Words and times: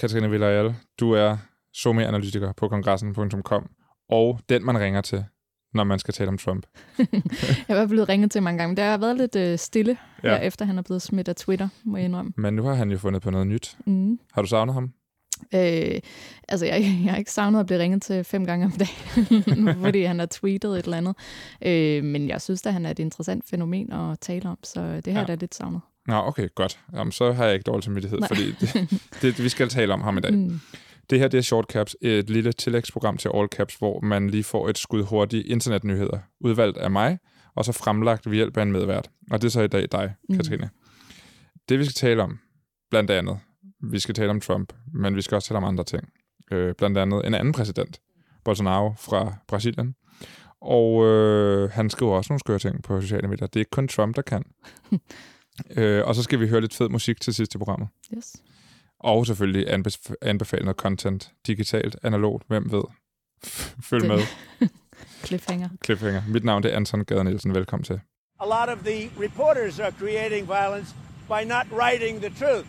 Katrine 0.00 0.30
Villarreal, 0.30 0.74
du 1.00 1.12
er 1.12 1.36
somi-analytiker 1.74 2.52
på 2.52 2.68
kongressen.com, 2.68 3.70
og 4.08 4.40
den, 4.48 4.64
man 4.64 4.78
ringer 4.78 5.00
til, 5.00 5.24
når 5.74 5.84
man 5.84 5.98
skal 5.98 6.14
tale 6.14 6.28
om 6.28 6.38
Trump. 6.38 6.66
jeg 7.68 7.76
var 7.76 7.86
blevet 7.86 8.08
ringet 8.08 8.30
til 8.30 8.42
mange 8.42 8.58
gange, 8.58 8.68
men 8.68 8.76
det 8.76 8.84
har 8.84 8.98
været 8.98 9.16
lidt 9.16 9.36
øh, 9.36 9.58
stille, 9.58 9.96
ja. 10.24 10.36
efter 10.36 10.64
han 10.64 10.78
er 10.78 10.82
blevet 10.82 11.02
smidt 11.02 11.28
af 11.28 11.36
Twitter, 11.36 11.68
må 11.84 11.96
jeg 11.96 12.04
indrømme. 12.04 12.32
Men 12.36 12.54
nu 12.54 12.62
har 12.62 12.74
han 12.74 12.90
jo 12.90 12.98
fundet 12.98 13.22
på 13.22 13.30
noget 13.30 13.46
nyt. 13.46 13.76
Mm. 13.86 14.20
Har 14.32 14.42
du 14.42 14.48
savnet 14.48 14.74
ham? 14.74 14.92
Øh, 15.54 16.00
altså, 16.48 16.66
jeg, 16.66 16.80
jeg 17.04 17.10
har 17.12 17.16
ikke 17.16 17.32
savnet 17.32 17.60
at 17.60 17.66
blive 17.66 17.78
ringet 17.78 18.02
til 18.02 18.24
fem 18.24 18.46
gange 18.46 18.66
om 18.66 18.72
dagen, 18.72 19.74
fordi 19.84 20.02
han 20.02 20.18
har 20.18 20.26
tweetet 20.26 20.78
et 20.78 20.84
eller 20.84 20.96
andet. 20.96 21.16
Øh, 21.62 22.04
men 22.04 22.28
jeg 22.28 22.40
synes 22.40 22.66
at 22.66 22.72
han 22.72 22.86
er 22.86 22.90
et 22.90 22.98
interessant 22.98 23.44
fænomen 23.50 23.92
at 23.92 24.20
tale 24.20 24.48
om, 24.48 24.58
så 24.64 25.00
det 25.00 25.12
har 25.12 25.20
ja. 25.20 25.26
da 25.26 25.34
lidt 25.34 25.54
savnet. 25.54 25.80
Nå, 26.06 26.14
okay, 26.14 26.48
godt. 26.54 26.80
Jamen, 26.92 27.12
så 27.12 27.32
har 27.32 27.44
jeg 27.44 27.54
ikke 27.54 27.64
dårlig 27.64 27.84
samvittighed, 27.84 28.18
Nej. 28.18 28.28
fordi 28.28 28.52
det, 28.60 28.88
det, 29.22 29.44
vi 29.44 29.48
skal 29.48 29.68
tale 29.68 29.92
om 29.92 30.00
ham 30.00 30.18
i 30.18 30.20
dag. 30.20 30.32
Mm. 30.32 30.60
Det 31.10 31.18
her 31.18 31.28
det 31.28 31.38
er 31.38 31.42
Shortcaps, 31.42 31.96
et 32.00 32.30
lille 32.30 32.52
tillægsprogram 32.52 33.16
til 33.16 33.30
All 33.34 33.48
Caps, 33.48 33.74
hvor 33.74 34.00
man 34.00 34.30
lige 34.30 34.44
får 34.44 34.68
et 34.68 34.78
skud 34.78 35.02
hurtige 35.02 35.42
internetnyheder, 35.42 36.18
udvalgt 36.40 36.78
af 36.78 36.90
mig, 36.90 37.18
og 37.54 37.64
så 37.64 37.72
fremlagt 37.72 38.26
ved 38.26 38.34
hjælp 38.34 38.56
af 38.56 38.62
en 38.62 38.72
medvært. 38.72 39.10
Og 39.30 39.42
det 39.42 39.48
er 39.48 39.50
så 39.50 39.60
i 39.60 39.68
dag 39.68 39.86
dig, 39.92 40.14
mm. 40.28 40.36
Katrine. 40.36 40.70
Det 41.68 41.78
vi 41.78 41.84
skal 41.84 41.94
tale 41.94 42.22
om, 42.22 42.38
blandt 42.90 43.10
andet, 43.10 43.38
vi 43.82 43.98
skal 43.98 44.14
tale 44.14 44.30
om 44.30 44.40
Trump, 44.40 44.72
men 44.94 45.16
vi 45.16 45.22
skal 45.22 45.34
også 45.34 45.48
tale 45.48 45.58
om 45.58 45.64
andre 45.64 45.84
ting. 45.84 46.08
Øh, 46.52 46.74
blandt 46.74 46.98
andet 46.98 47.26
en 47.26 47.34
anden 47.34 47.52
præsident, 47.52 48.00
Bolsonaro 48.44 48.94
fra 48.98 49.34
Brasilien. 49.48 49.94
Og 50.60 51.06
øh, 51.06 51.70
han 51.70 51.90
skriver 51.90 52.16
også 52.16 52.32
nogle 52.32 52.40
skøre 52.40 52.58
ting 52.58 52.82
på 52.82 53.00
sociale 53.00 53.28
medier. 53.28 53.46
Det 53.46 53.56
er 53.56 53.60
ikke 53.60 53.70
kun 53.70 53.88
Trump, 53.88 54.16
der 54.16 54.22
kan. 54.22 54.44
øh, 55.76 56.06
og 56.06 56.14
så 56.14 56.22
skal 56.22 56.40
vi 56.40 56.48
høre 56.48 56.60
lidt 56.60 56.74
fed 56.74 56.88
musik 56.88 57.20
til 57.20 57.34
sidst 57.34 57.54
i 57.54 57.58
programmet. 57.58 57.88
Yes. 58.16 58.36
Og 59.00 59.26
selvfølgelig 59.26 59.68
anbef- 59.74 60.14
anbefale 60.22 60.64
noget 60.64 60.76
content 60.76 61.30
digitalt, 61.46 61.96
analogt, 62.02 62.44
hvem 62.48 62.72
ved. 62.72 62.82
Følg 63.82 64.06
med. 64.08 64.20
Cliffhanger. 65.26 65.68
Cliffhanger. 65.84 66.22
Mit 66.28 66.44
navn 66.44 66.64
er 66.66 66.76
Anton 66.76 67.04
Gader 67.04 67.22
Nielsen. 67.22 67.54
Velkommen 67.54 67.84
til. 67.84 68.00
A 68.40 68.46
lot 68.46 68.68
of 68.78 68.84
the 68.84 69.10
reporters 69.20 69.78
are 69.80 69.92
creating 69.98 70.46
violence 70.48 70.94
by 71.28 71.44
not 71.46 71.66
writing 71.80 72.20
the 72.22 72.30
truth. 72.30 72.66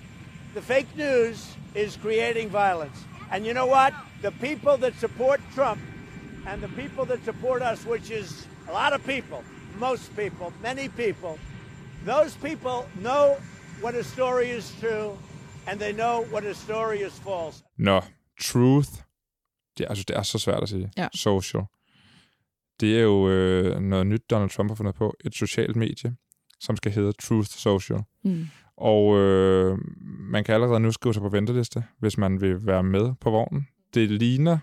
The 0.55 0.61
fake 0.61 0.87
news 0.97 1.57
is 1.75 1.99
creating 2.01 2.51
violence. 2.51 2.97
And 3.31 3.45
you 3.45 3.53
know 3.53 3.67
what? 3.77 3.93
The 4.21 4.31
people 4.31 4.77
that 4.83 4.93
support 4.99 5.39
Trump 5.55 5.79
and 6.47 6.61
the 6.61 6.67
people 6.81 7.05
that 7.05 7.19
support 7.25 7.61
us, 7.61 7.85
which 7.85 8.11
is 8.11 8.47
a 8.69 8.73
lot 8.73 8.93
of 8.99 9.05
people, 9.05 9.39
most 9.79 10.15
people, 10.15 10.47
many 10.61 10.89
people, 10.89 11.37
those 12.05 12.37
people 12.39 13.01
know 13.01 13.35
what 13.83 13.95
a 13.95 14.03
story 14.03 14.57
is 14.57 14.75
true 14.79 15.17
and 15.67 15.79
they 15.79 15.93
know 15.93 16.25
what 16.31 16.45
a 16.45 16.53
story 16.53 16.97
is 17.07 17.19
false. 17.19 17.63
Nå, 17.77 18.01
truth. 18.41 18.89
Det, 19.77 19.85
altså, 19.89 20.03
det 20.07 20.17
er 20.17 20.21
så 20.21 20.37
svært 20.37 20.63
at 20.63 20.69
sige. 20.69 20.91
Ja. 20.97 21.07
Social. 21.15 21.63
Det 22.79 22.97
er 22.97 23.01
jo 23.01 23.29
øh, 23.29 23.79
noget 23.79 24.07
nyt, 24.07 24.21
Donald 24.29 24.49
Trump 24.49 24.69
har 24.69 24.75
fundet 24.75 24.95
på. 24.95 25.13
Et 25.25 25.35
socialt 25.35 25.75
medie, 25.75 26.15
som 26.59 26.75
skal 26.75 26.91
hedde 26.91 27.11
Truth 27.11 27.49
Social. 27.49 27.99
Mm. 28.23 28.47
Og 28.77 29.17
øh, 29.17 29.77
man 30.31 30.43
kan 30.43 30.55
allerede 30.55 30.79
nu 30.79 30.91
skrive 30.91 31.13
sig 31.13 31.21
på 31.21 31.29
venteliste, 31.29 31.83
hvis 31.99 32.17
man 32.17 32.41
vil 32.41 32.65
være 32.65 32.83
med 32.83 33.13
på 33.21 33.29
vognen. 33.29 33.67
Det 33.93 34.09
ligner, 34.09 34.57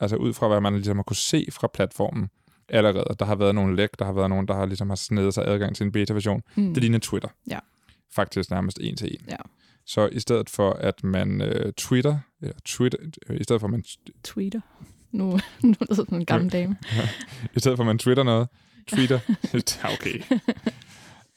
altså 0.00 0.16
ud 0.16 0.32
fra 0.32 0.48
hvad 0.48 0.60
man 0.60 0.74
ligesom 0.74 0.96
har 0.96 1.02
kunne 1.02 1.16
se 1.16 1.46
fra 1.50 1.68
platformen 1.74 2.28
allerede, 2.68 3.14
der 3.18 3.24
har 3.24 3.34
været 3.34 3.54
nogle 3.54 3.76
læk, 3.76 3.88
der 3.98 4.04
har 4.04 4.12
været 4.12 4.30
nogen, 4.30 4.48
der 4.48 4.54
har 4.54 4.66
ligesom 4.66 4.88
har 4.88 4.96
snedet 4.96 5.34
sig 5.34 5.44
adgang 5.48 5.76
til 5.76 5.84
en 5.84 5.92
beta-version. 5.92 6.42
Mm. 6.54 6.74
Det 6.74 6.82
ligner 6.82 6.98
Twitter. 6.98 7.28
Ja. 7.50 7.58
Faktisk 8.14 8.50
nærmest 8.50 8.78
en 8.80 8.96
til 8.96 9.08
en. 9.10 9.26
Ja. 9.30 9.36
Så 9.86 10.08
i 10.12 10.20
stedet 10.20 10.50
for, 10.50 10.72
at 10.72 11.04
man 11.04 11.40
øh, 11.40 11.72
Twitter, 11.72 12.18
eller 12.42 12.54
Twitter, 12.64 12.98
øh, 13.28 13.40
i 13.40 13.44
stedet 13.44 13.60
for, 13.60 13.66
at 13.66 13.70
man... 13.70 13.84
Tweeter. 14.24 14.60
Nu, 15.12 15.30
nu 15.62 15.74
er 15.80 15.84
det 15.84 15.96
sådan 15.96 16.18
en 16.18 16.24
gammel 16.24 16.52
dame. 16.52 16.76
I 17.56 17.60
stedet 17.60 17.78
for, 17.78 17.82
at 17.84 17.86
man 17.86 17.98
twitter 17.98 18.22
noget. 18.22 18.48
Twitter. 18.86 19.20
okay. 19.94 20.20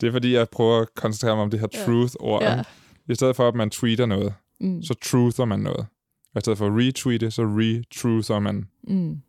Det 0.02 0.08
er 0.08 0.12
fordi, 0.12 0.34
jeg 0.34 0.50
prøver 0.50 0.82
at 0.82 0.96
koncentrere 0.96 1.36
mig 1.36 1.44
om 1.44 1.50
det 1.50 1.60
her 1.60 1.68
truth-ord. 1.68 2.44
Ja. 2.44 2.64
I 3.10 3.16
stedet 3.16 3.36
for, 3.36 3.48
at 3.48 3.56
man 3.56 3.70
tweeter 3.70 4.06
noget, 4.06 4.34
mm. 4.60 4.84
så 4.84 4.94
truther 4.94 5.46
man 5.46 5.60
noget. 5.60 5.86
Og 6.34 6.40
i 6.40 6.42
stedet 6.42 6.58
for 6.58 6.68
at 6.68 6.74
retweete, 6.74 7.32
så 7.32 7.44
retruther 7.44 8.40
man. 8.40 8.68
Mm. 8.84 9.22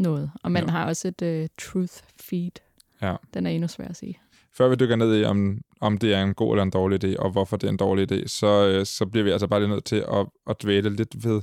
Noget. 0.00 0.30
Og 0.42 0.52
man 0.52 0.64
ja. 0.64 0.70
har 0.70 0.86
også 0.86 1.08
et 1.08 1.22
uh, 1.42 1.46
truth 1.58 1.94
feed. 2.20 2.50
Ja. 3.02 3.16
Den 3.34 3.46
er 3.46 3.50
endnu 3.50 3.68
svær 3.68 3.88
at 3.88 3.96
sige. 3.96 4.20
Før 4.52 4.68
vi 4.68 4.74
dykker 4.74 4.96
ned 4.96 5.20
i, 5.20 5.24
om, 5.24 5.60
om 5.80 5.98
det 5.98 6.14
er 6.14 6.22
en 6.22 6.34
god 6.34 6.52
eller 6.52 6.62
en 6.62 6.70
dårlig 6.70 7.04
idé, 7.04 7.18
og 7.18 7.30
hvorfor 7.30 7.56
det 7.56 7.66
er 7.66 7.70
en 7.70 7.76
dårlig 7.76 8.12
idé, 8.12 8.26
så, 8.26 8.68
øh, 8.68 8.86
så 8.86 9.06
bliver 9.06 9.24
vi 9.24 9.30
altså 9.30 9.46
bare 9.46 9.60
lige 9.60 9.70
nødt 9.70 9.84
til 9.84 10.04
at, 10.12 10.26
at 10.46 10.62
dvæle 10.62 10.90
lidt 10.90 11.24
ved 11.24 11.42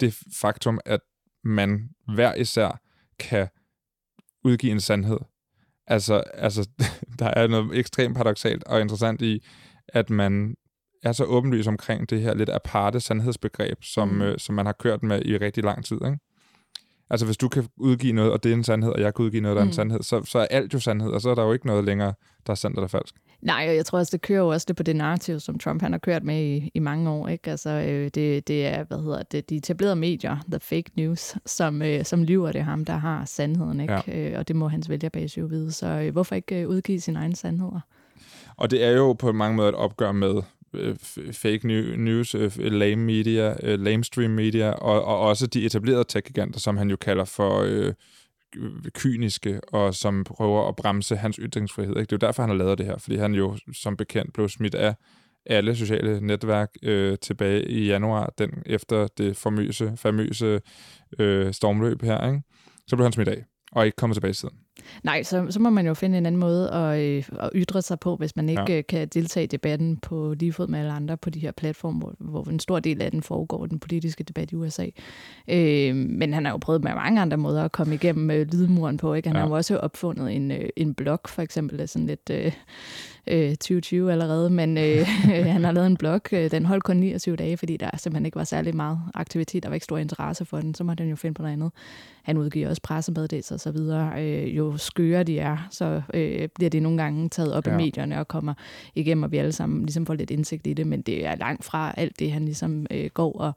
det 0.00 0.18
faktum, 0.40 0.80
at 0.84 1.00
man 1.44 1.88
hver 2.14 2.34
især 2.34 2.80
kan 3.18 3.48
udgive 4.44 4.72
en 4.72 4.80
sandhed. 4.80 5.18
Altså, 5.86 6.22
altså 6.34 6.68
der 7.18 7.26
er 7.26 7.46
noget 7.46 7.78
ekstremt 7.78 8.16
paradoxalt 8.16 8.64
og 8.64 8.80
interessant 8.80 9.22
i, 9.22 9.44
at 9.88 10.10
man 10.10 10.54
er 11.02 11.12
så 11.12 11.24
åbenlyst 11.24 11.68
omkring 11.68 12.10
det 12.10 12.20
her 12.20 12.34
lidt 12.34 12.50
aparte 12.50 13.00
sandhedsbegreb, 13.00 13.84
som, 13.84 14.08
mm. 14.08 14.22
øh, 14.22 14.38
som 14.38 14.54
man 14.54 14.66
har 14.66 14.72
kørt 14.72 15.02
med 15.02 15.22
i 15.24 15.36
rigtig 15.36 15.64
lang 15.64 15.84
tid. 15.84 15.96
Ikke? 15.96 16.18
Altså 17.10 17.26
hvis 17.26 17.36
du 17.36 17.48
kan 17.48 17.68
udgive 17.76 18.12
noget, 18.12 18.32
og 18.32 18.42
det 18.44 18.50
er 18.50 18.56
en 18.56 18.64
sandhed, 18.64 18.92
og 18.92 19.00
jeg 19.00 19.14
kan 19.14 19.24
udgive 19.24 19.42
noget, 19.42 19.56
der 19.56 19.60
er 19.60 19.64
en 19.64 19.68
mm. 19.68 19.72
sandhed, 19.72 20.02
så, 20.02 20.22
så 20.24 20.38
er 20.38 20.46
alt 20.50 20.74
jo 20.74 20.80
sandhed, 20.80 21.10
og 21.10 21.20
så 21.20 21.30
er 21.30 21.34
der 21.34 21.42
jo 21.42 21.52
ikke 21.52 21.66
noget 21.66 21.84
længere, 21.84 22.14
der 22.46 22.50
er 22.50 22.54
sandt 22.54 22.76
eller 22.76 22.88
falsk. 22.88 23.14
Nej, 23.40 23.66
og 23.68 23.76
jeg 23.76 23.86
tror 23.86 23.98
også, 23.98 24.10
det 24.10 24.20
kører 24.20 24.38
jo 24.38 24.48
også 24.48 24.64
det 24.68 24.76
på 24.76 24.82
det 24.82 24.96
narrativ, 24.96 25.40
som 25.40 25.58
Trump 25.58 25.82
han 25.82 25.92
har 25.92 25.98
kørt 25.98 26.24
med 26.24 26.44
i, 26.44 26.70
i 26.74 26.78
mange 26.78 27.10
år. 27.10 27.28
Ikke? 27.28 27.50
Altså, 27.50 27.70
øh, 27.70 28.10
det, 28.14 28.48
det 28.48 28.66
er, 28.66 28.84
hvad 28.84 28.98
hedder 28.98 29.22
det, 29.22 29.50
de 29.50 29.56
etablerede 29.56 29.96
medier, 29.96 30.36
the 30.50 30.60
fake 30.60 30.90
news, 30.96 31.34
som, 31.46 31.82
øh, 31.82 32.04
som 32.04 32.22
lyver 32.22 32.52
det 32.52 32.64
ham, 32.64 32.84
der 32.84 32.96
har 32.96 33.24
sandheden. 33.24 33.80
Ikke? 33.80 34.02
Ja. 34.06 34.30
Øh, 34.30 34.38
og 34.38 34.48
det 34.48 34.56
må 34.56 34.68
hans 34.68 34.90
vælgerbase 34.90 35.40
jo 35.40 35.46
vide. 35.46 35.72
Så 35.72 35.86
øh, 35.86 36.12
hvorfor 36.12 36.34
ikke 36.34 36.60
øh, 36.60 36.68
udgive 36.68 37.00
sine 37.00 37.18
egne 37.18 37.36
sandheder? 37.36 37.80
Og 38.56 38.70
det 38.70 38.84
er 38.84 38.90
jo 38.90 39.12
på 39.12 39.32
mange 39.32 39.56
måder 39.56 39.68
et 39.68 39.74
opgør 39.74 40.12
med 40.12 40.42
Øh, 40.74 40.96
fake 41.32 41.66
news, 41.98 42.34
øh, 42.34 42.52
lame 42.58 43.04
media, 43.04 43.56
øh, 43.62 43.80
lamestream 43.80 44.30
media, 44.30 44.70
og, 44.70 45.04
og 45.04 45.20
også 45.20 45.46
de 45.46 45.66
etablerede 45.66 46.04
tech-giganter, 46.08 46.60
som 46.60 46.76
han 46.76 46.90
jo 46.90 46.96
kalder 46.96 47.24
for 47.24 47.60
øh, 47.60 47.92
kyniske, 48.94 49.60
og 49.72 49.94
som 49.94 50.24
prøver 50.24 50.68
at 50.68 50.76
bremse 50.76 51.16
hans 51.16 51.36
ytringsfrihed. 51.42 51.96
Ikke? 51.96 52.00
Det 52.00 52.12
er 52.12 52.16
jo 52.22 52.26
derfor, 52.26 52.42
han 52.42 52.50
har 52.50 52.56
lavet 52.56 52.78
det 52.78 52.86
her, 52.86 52.98
fordi 52.98 53.16
han 53.16 53.34
jo 53.34 53.56
som 53.72 53.96
bekendt 53.96 54.32
blev 54.32 54.48
smidt 54.48 54.74
af 54.74 54.94
alle 55.46 55.76
sociale 55.76 56.20
netværk 56.20 56.70
øh, 56.82 57.18
tilbage 57.18 57.68
i 57.68 57.86
januar, 57.86 58.32
den 58.38 58.50
efter 58.66 59.06
det 59.06 59.36
famøse, 59.36 59.92
famøse 59.96 60.60
øh, 61.18 61.52
stormløb 61.52 62.02
her. 62.02 62.26
Ikke? 62.26 62.42
Så 62.86 62.96
blev 62.96 63.04
han 63.04 63.12
smidt 63.12 63.28
af, 63.28 63.44
og 63.76 63.86
ikke 63.86 63.96
kommet 63.96 64.14
tilbage 64.14 64.34
siden. 64.34 64.54
Nej, 65.02 65.22
så, 65.22 65.46
så 65.50 65.60
må 65.60 65.70
man 65.70 65.86
jo 65.86 65.94
finde 65.94 66.18
en 66.18 66.26
anden 66.26 66.40
måde 66.40 66.70
at, 66.70 67.00
øh, 67.00 67.24
at 67.40 67.50
ytre 67.54 67.82
sig 67.82 68.00
på, 68.00 68.16
hvis 68.16 68.36
man 68.36 68.48
ikke 68.48 68.64
ja. 68.68 68.78
Øh, 68.78 68.84
kan 68.88 69.08
deltage 69.08 69.44
i 69.44 69.46
debatten 69.46 69.96
på 69.96 70.34
lige 70.38 70.52
fod 70.52 70.68
med 70.68 70.78
alle 70.78 70.92
andre 70.92 71.16
på 71.16 71.30
de 71.30 71.40
her 71.40 71.52
platforme, 71.52 71.98
hvor, 71.98 72.14
hvor 72.18 72.44
en 72.44 72.60
stor 72.60 72.80
del 72.80 73.02
af 73.02 73.10
den 73.10 73.22
foregår, 73.22 73.66
den 73.66 73.78
politiske 73.78 74.24
debat 74.24 74.52
i 74.52 74.54
USA. 74.54 74.86
Øh, 75.48 75.96
men 75.96 76.34
han 76.34 76.44
har 76.44 76.52
jo 76.52 76.58
prøvet 76.58 76.84
med 76.84 76.94
mange 76.94 77.20
andre 77.20 77.36
måder 77.36 77.64
at 77.64 77.72
komme 77.72 77.94
igennem 77.94 78.30
øh, 78.30 78.46
lydmuren 78.52 78.96
på. 78.96 79.14
Ikke? 79.14 79.28
Han 79.28 79.36
ja. 79.36 79.40
har 79.40 79.48
jo 79.48 79.54
også 79.54 79.78
opfundet 79.78 80.36
en, 80.36 80.50
øh, 80.50 80.68
en 80.76 80.94
blog, 80.94 81.20
for 81.26 81.42
eksempel, 81.42 81.88
sådan 81.88 82.06
lidt... 82.06 82.30
Øh, 82.30 82.52
øh, 83.26 83.50
2020 83.50 84.12
allerede, 84.12 84.50
men 84.50 84.78
øh, 84.78 85.06
han 85.54 85.64
har 85.64 85.72
lavet 85.72 85.86
en 85.86 85.96
blog. 85.96 86.20
Øh, 86.32 86.50
den 86.50 86.66
holdt 86.66 86.84
kun 86.84 86.96
29 86.96 87.36
dage, 87.36 87.56
fordi 87.56 87.76
der 87.76 87.90
simpelthen 87.96 88.26
ikke 88.26 88.36
var 88.36 88.44
særlig 88.44 88.76
meget 88.76 88.98
aktivitet. 89.14 89.62
Der 89.62 89.68
var 89.68 89.74
ikke 89.74 89.84
stor 89.84 89.98
interesse 89.98 90.44
for 90.44 90.60
den. 90.60 90.74
Så 90.74 90.84
må 90.84 90.94
den 90.94 91.08
jo 91.08 91.16
finde 91.16 91.34
på 91.34 91.42
noget 91.42 91.52
andet. 91.52 91.72
Han 92.26 92.38
udgiver 92.38 92.68
også 92.68 92.82
pressemeddelelser 92.82 93.54
og 93.54 93.60
så 93.60 93.70
videre. 93.70 94.22
Øh, 94.22 94.56
jo 94.56 94.76
skøre 94.76 95.22
de 95.22 95.38
er, 95.38 95.68
så 95.70 96.02
øh, 96.14 96.48
bliver 96.54 96.70
det 96.70 96.82
nogle 96.82 97.02
gange 97.02 97.28
taget 97.28 97.52
op 97.54 97.66
ja. 97.66 97.72
i 97.72 97.76
medierne 97.76 98.18
og 98.18 98.28
kommer 98.28 98.54
igennem, 98.94 99.24
og 99.24 99.32
vi 99.32 99.36
alle 99.36 99.52
sammen 99.52 99.80
ligesom 99.80 100.06
får 100.06 100.14
lidt 100.14 100.30
indsigt 100.30 100.66
i 100.66 100.72
det, 100.72 100.86
men 100.86 101.02
det 101.02 101.26
er 101.26 101.36
langt 101.36 101.64
fra 101.64 101.94
alt 101.96 102.18
det, 102.18 102.32
han 102.32 102.44
ligesom 102.44 102.86
øh, 102.90 103.10
går 103.14 103.32
og, 103.32 103.52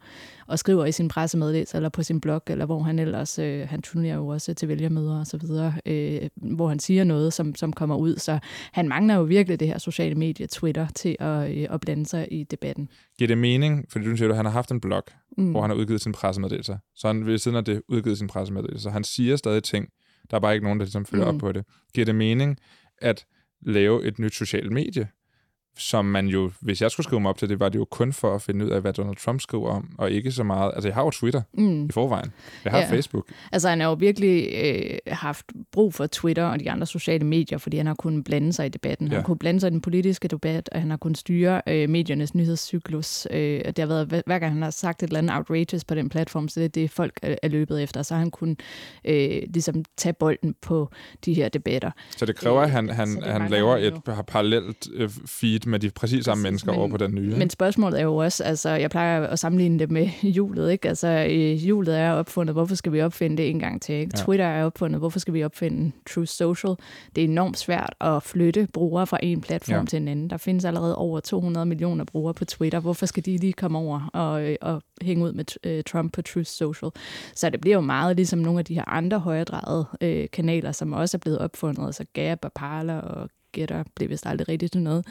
og 0.47 0.59
skriver 0.59 0.85
i 0.85 0.91
sin 0.91 1.07
pressemeddelelse, 1.07 1.77
eller 1.77 1.89
på 1.89 2.03
sin 2.03 2.21
blog, 2.21 2.41
eller 2.47 2.65
hvor 2.65 2.79
han 2.79 2.99
ellers, 2.99 3.39
øh, 3.39 3.67
han 3.69 3.81
turnerer 3.81 4.15
jo 4.15 4.27
også 4.27 4.53
til 4.53 4.67
vælgermøder 4.67 5.19
og 5.19 5.27
så 5.27 5.37
videre, 5.37 5.73
øh, 5.85 6.21
hvor 6.35 6.69
han 6.69 6.79
siger 6.79 7.03
noget, 7.03 7.33
som, 7.33 7.55
som 7.55 7.73
kommer 7.73 7.95
ud, 7.95 8.17
så 8.17 8.39
han 8.71 8.87
mangler 8.87 9.15
jo 9.15 9.21
virkelig 9.21 9.58
det 9.59 9.67
her 9.67 9.77
sociale 9.77 10.15
medie, 10.15 10.47
Twitter, 10.47 10.87
til 10.87 11.15
at, 11.19 11.57
øh, 11.57 11.67
at 11.69 11.81
blande 11.81 12.05
sig 12.05 12.27
i 12.31 12.43
debatten. 12.43 12.89
Giver 13.17 13.27
det 13.27 13.37
mening, 13.37 13.85
fordi 13.89 14.05
du 14.05 14.15
siger, 14.15 14.29
at 14.29 14.35
han 14.35 14.45
har 14.45 14.51
haft 14.51 14.71
en 14.71 14.81
blog, 14.81 15.03
mm. 15.37 15.51
hvor 15.51 15.61
han 15.61 15.69
har 15.69 15.77
udgivet 15.77 16.01
sin 16.01 16.11
pressemeddelelse, 16.11 16.77
så 16.95 17.07
han 17.07 17.25
ved 17.25 17.37
siden 17.37 17.57
af 17.57 17.65
det 17.65 17.81
udgivet 17.87 18.17
sin 18.17 18.27
pressemeddelelse, 18.27 18.83
så 18.83 18.89
han 18.89 19.03
siger 19.03 19.35
stadig 19.35 19.63
ting, 19.63 19.89
der 20.31 20.37
er 20.37 20.41
bare 20.41 20.53
ikke 20.53 20.63
nogen, 20.63 20.79
der 20.79 20.85
ligesom 20.85 21.05
følger 21.05 21.31
mm. 21.31 21.35
op 21.35 21.39
på 21.39 21.51
det. 21.51 21.65
Giver 21.93 22.05
det 22.05 22.15
mening 22.15 22.57
at 22.97 23.25
lave 23.61 24.05
et 24.05 24.19
nyt 24.19 24.33
socialt 24.33 24.71
medie, 24.71 25.07
som 25.79 26.05
man 26.05 26.27
jo, 26.27 26.51
hvis 26.59 26.81
jeg 26.81 26.91
skulle 26.91 27.03
skrive 27.03 27.21
mig 27.21 27.29
op 27.29 27.37
til 27.37 27.49
det, 27.49 27.59
var 27.59 27.69
det 27.69 27.79
jo 27.79 27.85
kun 27.85 28.13
for 28.13 28.35
at 28.35 28.41
finde 28.41 28.65
ud 28.65 28.69
af, 28.69 28.81
hvad 28.81 28.93
Donald 28.93 29.15
Trump 29.15 29.41
skriver 29.41 29.69
om, 29.69 29.89
og 29.97 30.11
ikke 30.11 30.31
så 30.31 30.43
meget. 30.43 30.71
Altså, 30.73 30.87
jeg 30.87 30.95
har 30.95 31.03
jo 31.03 31.09
Twitter 31.09 31.41
mm. 31.53 31.85
i 31.85 31.91
forvejen. 31.91 32.31
Jeg 32.63 32.71
har 32.71 32.79
ja. 32.79 32.91
Facebook. 32.91 33.31
Altså, 33.51 33.69
han 33.69 33.79
har 33.79 33.87
jo 33.87 33.93
virkelig 33.93 34.49
øh, 34.63 34.97
haft 35.07 35.45
brug 35.71 35.93
for 35.93 36.07
Twitter 36.07 36.43
og 36.43 36.59
de 36.59 36.71
andre 36.71 36.87
sociale 36.87 37.25
medier, 37.25 37.57
fordi 37.57 37.77
han 37.77 37.85
har 37.85 37.93
kunnet 37.93 38.23
blande 38.23 38.53
sig 38.53 38.65
i 38.65 38.69
debatten. 38.69 39.07
Ja. 39.07 39.09
Han 39.09 39.21
har 39.21 39.25
kunnet 39.25 39.39
blande 39.39 39.59
sig 39.59 39.67
i 39.67 39.71
den 39.71 39.81
politiske 39.81 40.27
debat, 40.27 40.69
og 40.71 40.81
han 40.81 40.89
har 40.89 40.97
kunnet 40.97 41.17
styre 41.17 41.61
øh, 41.67 41.89
mediernes 41.89 42.35
nyhedscyklus. 42.35 43.27
Øh, 43.31 43.61
det 43.65 43.79
har 43.79 43.85
været, 43.85 44.23
hver 44.25 44.39
gang 44.39 44.53
han 44.53 44.61
har 44.61 44.69
sagt 44.69 45.03
et 45.03 45.07
eller 45.07 45.17
andet 45.17 45.35
outrageous 45.35 45.83
på 45.83 45.95
den 45.95 46.09
platform, 46.09 46.47
så 46.47 46.59
det 46.59 46.65
er 46.65 46.69
det, 46.69 46.91
folk 46.91 47.19
er, 47.21 47.35
er 47.43 47.47
løbet 47.47 47.83
efter. 47.83 48.01
Så 48.01 48.13
har 48.13 48.19
han 48.19 48.31
kunnet 48.31 48.59
øh, 49.05 49.41
ligesom 49.53 49.83
tage 49.97 50.13
bolden 50.13 50.55
på 50.61 50.89
de 51.25 51.33
her 51.33 51.49
debatter. 51.49 51.91
Så 52.17 52.25
det 52.25 52.35
kræver, 52.35 52.61
at 52.61 52.71
han, 52.71 52.89
han, 52.89 53.23
han 53.23 53.49
laver 53.49 53.77
et 53.77 53.93
parallelt 54.27 54.87
øh, 54.93 55.09
feed 55.25 55.68
med 55.69 55.79
de 55.79 55.89
præcis 55.89 56.25
samme 56.25 56.43
mennesker 56.43 56.71
men, 56.71 56.79
over 56.79 56.89
på 56.89 56.97
den 56.97 57.15
nye. 57.15 57.35
Men 57.35 57.49
spørgsmålet 57.49 57.99
er 57.99 58.03
jo 58.03 58.15
også, 58.15 58.43
altså 58.43 58.69
jeg 58.69 58.89
plejer 58.89 59.27
at 59.27 59.39
sammenligne 59.39 59.79
det 59.79 59.91
med 59.91 60.07
hjulet, 60.35 60.71
ikke? 60.71 60.87
Altså 60.87 61.23
hjulet 61.59 61.99
er 61.99 62.11
opfundet, 62.11 62.55
hvorfor 62.55 62.75
skal 62.75 62.91
vi 62.93 63.01
opfinde 63.01 63.37
det 63.37 63.49
en 63.49 63.59
gang 63.59 63.81
til, 63.81 63.95
ikke? 63.95 64.11
Ja. 64.17 64.23
Twitter 64.23 64.45
er 64.45 64.65
opfundet, 64.65 64.99
hvorfor 64.99 65.19
skal 65.19 65.33
vi 65.33 65.43
opfinde 65.43 65.91
True 66.09 66.27
Social? 66.27 66.75
Det 67.15 67.23
er 67.23 67.27
enormt 67.27 67.57
svært 67.57 67.95
at 68.01 68.23
flytte 68.23 68.67
brugere 68.73 69.07
fra 69.07 69.17
en 69.23 69.41
platform 69.41 69.79
ja. 69.79 69.85
til 69.85 69.97
en 69.97 70.07
anden. 70.07 70.29
Der 70.29 70.37
findes 70.37 70.65
allerede 70.65 70.95
over 70.95 71.19
200 71.19 71.65
millioner 71.65 72.03
brugere 72.03 72.33
på 72.33 72.45
Twitter. 72.45 72.79
Hvorfor 72.79 73.05
skal 73.05 73.25
de 73.25 73.37
lige 73.37 73.53
komme 73.53 73.77
over 73.77 74.09
og, 74.13 74.55
og 74.61 74.81
hænge 75.01 75.25
ud 75.25 75.33
med 75.33 75.77
uh, 75.77 75.83
Trump 75.87 76.13
på 76.13 76.21
Truth 76.21 76.47
Social? 76.47 76.91
Så 77.35 77.49
det 77.49 77.61
bliver 77.61 77.75
jo 77.75 77.81
meget 77.81 78.15
ligesom 78.15 78.39
nogle 78.39 78.59
af 78.59 78.65
de 78.65 78.73
her 78.73 78.89
andre 78.89 79.19
højredrejede 79.19 79.85
uh, 80.03 80.29
kanaler, 80.33 80.71
som 80.71 80.93
også 80.93 81.17
er 81.17 81.19
blevet 81.19 81.39
opfundet, 81.39 81.85
altså 81.85 82.05
Gab 82.13 82.39
og 82.45 82.51
Parler 82.55 82.97
og 82.97 83.29
gætter 83.51 83.83
blev 83.95 84.09
vist 84.09 84.25
aldrig 84.25 84.49
rigtigt 84.49 84.71
til 84.71 84.81
noget. 84.81 85.05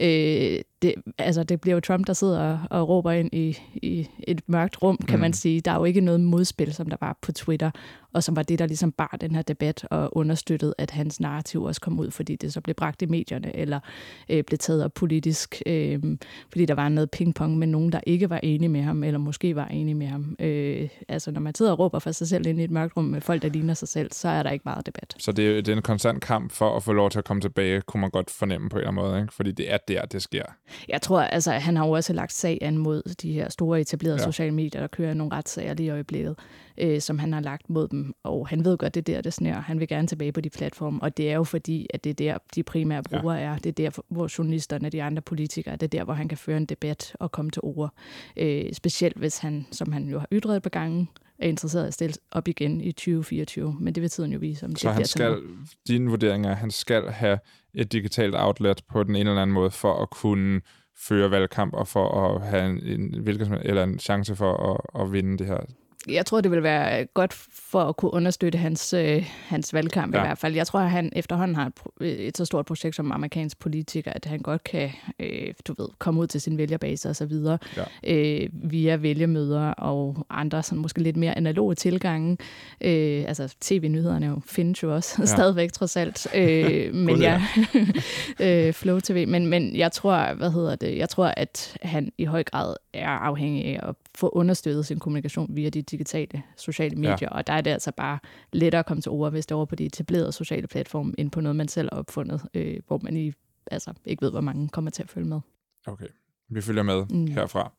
Øh, 0.00 0.60
det, 0.82 0.94
altså, 1.18 1.44
det 1.44 1.60
bliver 1.60 1.74
jo 1.74 1.80
Trump, 1.80 2.06
der 2.06 2.12
sidder 2.12 2.40
og, 2.40 2.60
og 2.70 2.88
råber 2.88 3.12
ind 3.12 3.28
i, 3.32 3.58
i 3.74 4.08
et 4.18 4.40
mørkt 4.46 4.82
rum, 4.82 4.96
kan 4.96 5.16
mm. 5.16 5.20
man 5.20 5.32
sige. 5.32 5.60
Der 5.60 5.70
er 5.70 5.76
jo 5.76 5.84
ikke 5.84 6.00
noget 6.00 6.20
modspil, 6.20 6.74
som 6.74 6.86
der 6.86 6.96
var 7.00 7.18
på 7.22 7.32
Twitter, 7.32 7.70
og 8.12 8.22
som 8.22 8.36
var 8.36 8.42
det, 8.42 8.58
der 8.58 8.66
ligesom 8.66 8.92
bar 8.92 9.16
den 9.20 9.34
her 9.34 9.42
debat 9.42 9.86
og 9.90 10.16
understøttede, 10.16 10.74
at 10.78 10.90
hans 10.90 11.20
narrativ 11.20 11.62
også 11.62 11.80
kom 11.80 12.00
ud, 12.00 12.10
fordi 12.10 12.36
det 12.36 12.52
så 12.52 12.60
blev 12.60 12.74
bragt 12.74 13.02
i 13.02 13.06
medierne, 13.06 13.56
eller 13.56 13.80
øh, 14.28 14.44
blev 14.44 14.58
taget 14.58 14.84
op 14.84 14.94
politisk, 14.94 15.62
øh, 15.66 16.02
fordi 16.50 16.66
der 16.66 16.74
var 16.74 16.88
noget 16.88 17.10
pingpong 17.10 17.58
med 17.58 17.66
nogen, 17.66 17.92
der 17.92 18.00
ikke 18.06 18.30
var 18.30 18.40
enige 18.42 18.68
med 18.68 18.82
ham, 18.82 19.04
eller 19.04 19.18
måske 19.18 19.56
var 19.56 19.66
enige 19.66 19.94
med 19.94 20.06
ham. 20.06 20.36
Øh, 20.38 20.88
altså, 21.08 21.30
når 21.30 21.40
man 21.40 21.54
sidder 21.54 21.72
og 21.72 21.78
råber 21.78 21.98
for 21.98 22.12
sig 22.12 22.28
selv 22.28 22.46
ind 22.46 22.60
i 22.60 22.64
et 22.64 22.70
mørkt 22.70 22.96
rum 22.96 23.04
med 23.04 23.20
folk, 23.20 23.42
der 23.42 23.48
ligner 23.48 23.74
sig 23.74 23.88
selv, 23.88 24.12
så 24.12 24.28
er 24.28 24.42
der 24.42 24.50
ikke 24.50 24.62
meget 24.64 24.86
debat. 24.86 25.14
Så 25.18 25.32
det 25.32 25.48
er, 25.48 25.54
det 25.54 25.68
er 25.68 25.76
en 25.76 25.82
konstant 25.82 26.22
kamp 26.22 26.52
for 26.52 26.76
at 26.76 26.82
få 26.82 26.92
lov 26.92 27.10
til 27.10 27.18
at 27.18 27.24
komme 27.24 27.40
tilbage, 27.40 27.80
kunne 27.80 28.00
man 28.00 28.10
godt 28.10 28.30
fornemme 28.30 28.68
på 28.68 28.76
en 28.76 28.80
eller 28.80 28.90
anden 28.90 29.04
måde, 29.04 29.20
ikke? 29.20 29.34
fordi 29.34 29.52
det 29.52 29.72
er 29.72 29.78
der, 29.88 30.04
det 30.04 30.22
sker. 30.22 30.42
Jeg 30.88 31.02
tror, 31.02 31.20
altså, 31.20 31.52
han 31.52 31.76
har 31.76 31.86
jo 31.86 31.92
også 31.92 32.12
lagt 32.12 32.32
sag 32.32 32.58
an 32.60 32.78
mod 32.78 33.02
de 33.22 33.32
her 33.32 33.48
store 33.48 33.80
etablerede 33.80 34.18
ja. 34.20 34.24
sociale 34.24 34.54
medier, 34.54 34.80
der 34.80 34.88
kører 34.88 35.14
nogle 35.14 35.32
retssager 35.32 35.74
lige 35.74 35.86
i 35.86 35.90
øjeblikket, 35.90 36.36
øh, 36.78 37.00
som 37.00 37.18
han 37.18 37.32
har 37.32 37.40
lagt 37.40 37.70
mod 37.70 37.88
dem. 37.88 38.14
Og 38.22 38.48
han 38.48 38.64
ved 38.64 38.78
godt, 38.78 38.94
det 38.94 39.08
er 39.08 39.14
der, 39.14 39.20
det 39.20 39.32
snærer. 39.32 39.60
Han 39.60 39.80
vil 39.80 39.88
gerne 39.88 40.08
tilbage 40.08 40.32
på 40.32 40.40
de 40.40 40.50
platforme, 40.50 41.02
og 41.02 41.16
det 41.16 41.30
er 41.30 41.34
jo 41.34 41.44
fordi, 41.44 41.86
at 41.94 42.04
det 42.04 42.10
er 42.10 42.14
der, 42.14 42.38
de 42.54 42.62
primære 42.62 43.02
brugere 43.02 43.36
ja. 43.36 43.42
er. 43.42 43.58
Det 43.58 43.66
er 43.66 43.90
der, 43.90 44.02
hvor 44.08 44.38
journalisterne, 44.38 44.90
de 44.90 45.02
andre 45.02 45.22
politikere, 45.22 45.76
det 45.76 45.82
er 45.82 45.98
der, 45.98 46.04
hvor 46.04 46.14
han 46.14 46.28
kan 46.28 46.38
føre 46.38 46.56
en 46.56 46.66
debat 46.66 47.16
og 47.20 47.32
komme 47.32 47.50
til 47.50 47.60
ord. 47.64 47.94
Øh, 48.36 48.72
specielt 48.72 49.16
hvis 49.16 49.38
han, 49.38 49.66
som 49.70 49.92
han 49.92 50.08
jo 50.08 50.18
har 50.18 50.28
ytret 50.32 50.62
på 50.62 50.68
gangen, 50.68 51.08
er 51.38 51.48
interesseret 51.48 51.84
i 51.84 51.86
at 51.86 51.94
stille 51.94 52.14
op 52.30 52.48
igen 52.48 52.80
i 52.80 52.92
2024, 52.92 53.76
men 53.80 53.94
det 53.94 54.02
vil 54.02 54.10
tiden 54.10 54.32
jo 54.32 54.38
vise, 54.38 54.66
om 54.66 54.76
Så 54.76 54.88
det 54.88 54.94
han 54.94 55.04
skal, 55.04 55.36
din 55.88 56.10
vurdering 56.10 56.46
er, 56.46 56.50
at 56.50 56.56
han 56.56 56.70
skal 56.70 57.10
have 57.10 57.38
et 57.78 57.92
digitalt 57.92 58.34
outlet 58.38 58.82
på 58.88 59.02
den 59.02 59.16
ene 59.16 59.30
eller 59.30 59.42
anden 59.42 59.54
måde, 59.54 59.70
for 59.70 60.02
at 60.02 60.10
kunne 60.10 60.60
føre 60.96 61.30
valgkamp 61.30 61.74
og 61.74 61.88
for 61.88 62.24
at 62.26 62.46
have 62.46 62.70
en, 62.70 62.82
en, 63.00 63.20
hvilken, 63.22 63.54
eller 63.54 63.82
en 63.82 63.98
chance 63.98 64.36
for 64.36 64.72
at, 64.74 65.02
at 65.02 65.12
vinde 65.12 65.38
det 65.38 65.46
her 65.46 65.60
jeg 66.08 66.26
tror, 66.26 66.40
det 66.40 66.50
vil 66.50 66.62
være 66.62 67.04
godt 67.04 67.32
for 67.52 67.80
at 67.80 67.96
kunne 67.96 68.14
understøtte 68.14 68.58
hans, 68.58 68.92
øh, 68.92 69.30
hans 69.46 69.74
valgkamp 69.74 70.14
ja. 70.14 70.20
i 70.20 70.26
hvert 70.26 70.38
fald. 70.38 70.54
Jeg 70.54 70.66
tror, 70.66 70.80
at 70.80 70.90
han 70.90 71.12
efterhånden 71.16 71.54
har 71.54 71.72
et, 72.00 72.26
et 72.28 72.36
så 72.36 72.44
stort 72.44 72.66
projekt 72.66 72.96
som 72.96 73.12
amerikansk 73.12 73.58
politiker, 73.58 74.12
at 74.12 74.24
han 74.24 74.38
godt 74.38 74.64
kan 74.64 74.90
øh, 75.20 75.54
du 75.68 75.74
ved, 75.78 75.88
komme 75.98 76.20
ud 76.20 76.26
til 76.26 76.40
sin 76.40 76.58
vælgerbase 76.58 77.08
og 77.08 77.16
så 77.16 77.26
videre 77.26 77.58
ja. 77.76 77.82
øh, 78.14 78.48
via 78.52 78.96
vælgermøder 78.96 79.70
og 79.70 80.26
andre 80.30 80.62
sådan 80.62 80.78
måske 80.78 81.02
lidt 81.02 81.16
mere 81.16 81.36
analoge 81.36 81.74
tilgange. 81.74 82.36
Øh, 82.80 83.24
altså 83.28 83.54
tv-nyhederne 83.60 84.26
jo 84.26 84.40
findes 84.46 84.82
jo 84.82 84.94
også 84.94 85.16
ja. 85.18 85.26
stadigvæk 85.36 85.72
trods 85.72 85.96
alt. 85.96 86.26
Øh, 86.34 86.94
men 87.06 87.20
ja, 87.20 87.42
øh, 88.40 88.72
Flow 88.72 89.00
TV. 89.00 89.28
Men, 89.28 89.46
men 89.46 89.76
jeg 89.76 89.92
tror, 89.92 90.34
hvad 90.34 90.50
hedder 90.50 90.76
det, 90.76 90.98
jeg 90.98 91.08
tror, 91.08 91.26
at 91.36 91.76
han 91.82 92.12
i 92.18 92.24
høj 92.24 92.44
grad 92.44 92.74
er 92.92 93.08
afhængig 93.08 93.64
af 93.66 93.88
at 93.88 93.94
få 94.18 94.28
understøttet 94.28 94.86
sin 94.86 94.98
kommunikation 94.98 95.56
via 95.56 95.68
de 95.68 95.82
digitale 95.82 96.42
sociale 96.56 96.96
medier, 96.96 97.18
ja. 97.20 97.28
og 97.28 97.46
der 97.46 97.52
er 97.52 97.60
det 97.60 97.70
altså 97.70 97.92
bare 97.96 98.18
lettere 98.52 98.78
at 98.78 98.86
komme 98.86 99.00
til 99.00 99.10
ord, 99.10 99.30
hvis 99.30 99.46
det 99.46 99.52
er 99.52 99.56
over 99.56 99.66
på 99.66 99.74
de 99.74 99.84
etablerede 99.84 100.32
sociale 100.32 100.66
platforme, 100.66 101.14
end 101.18 101.30
på 101.30 101.40
noget, 101.40 101.56
man 101.56 101.68
selv 101.68 101.88
har 101.92 101.98
opfundet, 101.98 102.42
øh, 102.54 102.76
hvor 102.86 103.00
man 103.02 103.16
i, 103.16 103.32
altså, 103.70 103.92
ikke 104.04 104.22
ved, 104.22 104.30
hvor 104.30 104.40
mange 104.40 104.68
kommer 104.68 104.90
til 104.90 105.02
at 105.02 105.08
følge 105.08 105.28
med. 105.28 105.40
Okay, 105.86 106.06
vi 106.50 106.60
følger 106.60 106.82
med 106.82 107.06
mm. 107.10 107.26
herfra. 107.26 107.72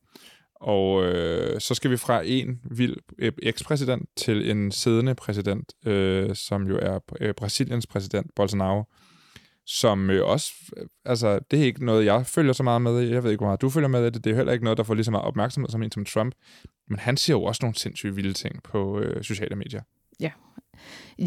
Og 0.56 1.06
øh, 1.06 1.60
så 1.60 1.76
skal 1.76 1.92
vi 1.92 1.98
fra 1.98 2.22
en 2.26 2.60
vild 2.72 2.98
ekspræsident 3.44 4.10
til 4.16 4.52
en 4.52 4.72
siddende 4.72 5.16
præsident, 5.16 5.74
øh, 5.86 6.36
som 6.36 6.68
jo 6.68 6.80
er 6.82 7.00
øh, 7.20 7.34
Brasiliens 7.34 7.88
præsident, 7.88 8.32
Bolsonaro, 8.36 8.84
som 9.72 10.10
øh, 10.10 10.26
også, 10.26 10.54
øh, 10.78 10.88
altså 11.06 11.40
det 11.52 11.60
er 11.60 11.64
ikke 11.64 11.86
noget, 11.86 12.06
jeg 12.06 12.26
følger 12.26 12.54
så 12.54 12.64
meget 12.64 12.82
med 12.82 13.02
i. 13.02 13.14
Jeg 13.14 13.24
ved 13.24 13.32
ikke, 13.32 13.40
hvor 13.40 13.48
meget 13.48 13.62
du 13.62 13.70
følger 13.70 13.88
med 13.88 14.08
i 14.08 14.10
det. 14.10 14.24
Det 14.24 14.32
er 14.32 14.36
heller 14.36 14.54
ikke 14.54 14.64
noget, 14.64 14.78
der 14.78 14.84
får 14.84 14.94
lige 14.94 15.04
så 15.04 15.12
meget 15.12 15.26
opmærksomhed 15.26 15.70
som 15.70 15.84
en 15.84 15.92
som 15.92 16.06
Trump. 16.06 16.36
Men 16.88 17.00
han 17.00 17.18
siger 17.18 17.38
jo 17.38 17.44
også 17.44 17.60
nogle 17.64 17.76
sindssygt 17.76 18.16
vilde 18.16 18.34
ting 18.34 18.64
på 18.64 19.00
øh, 19.00 19.24
sociale 19.24 19.56
medier. 19.56 19.82
Ja, 20.20 20.32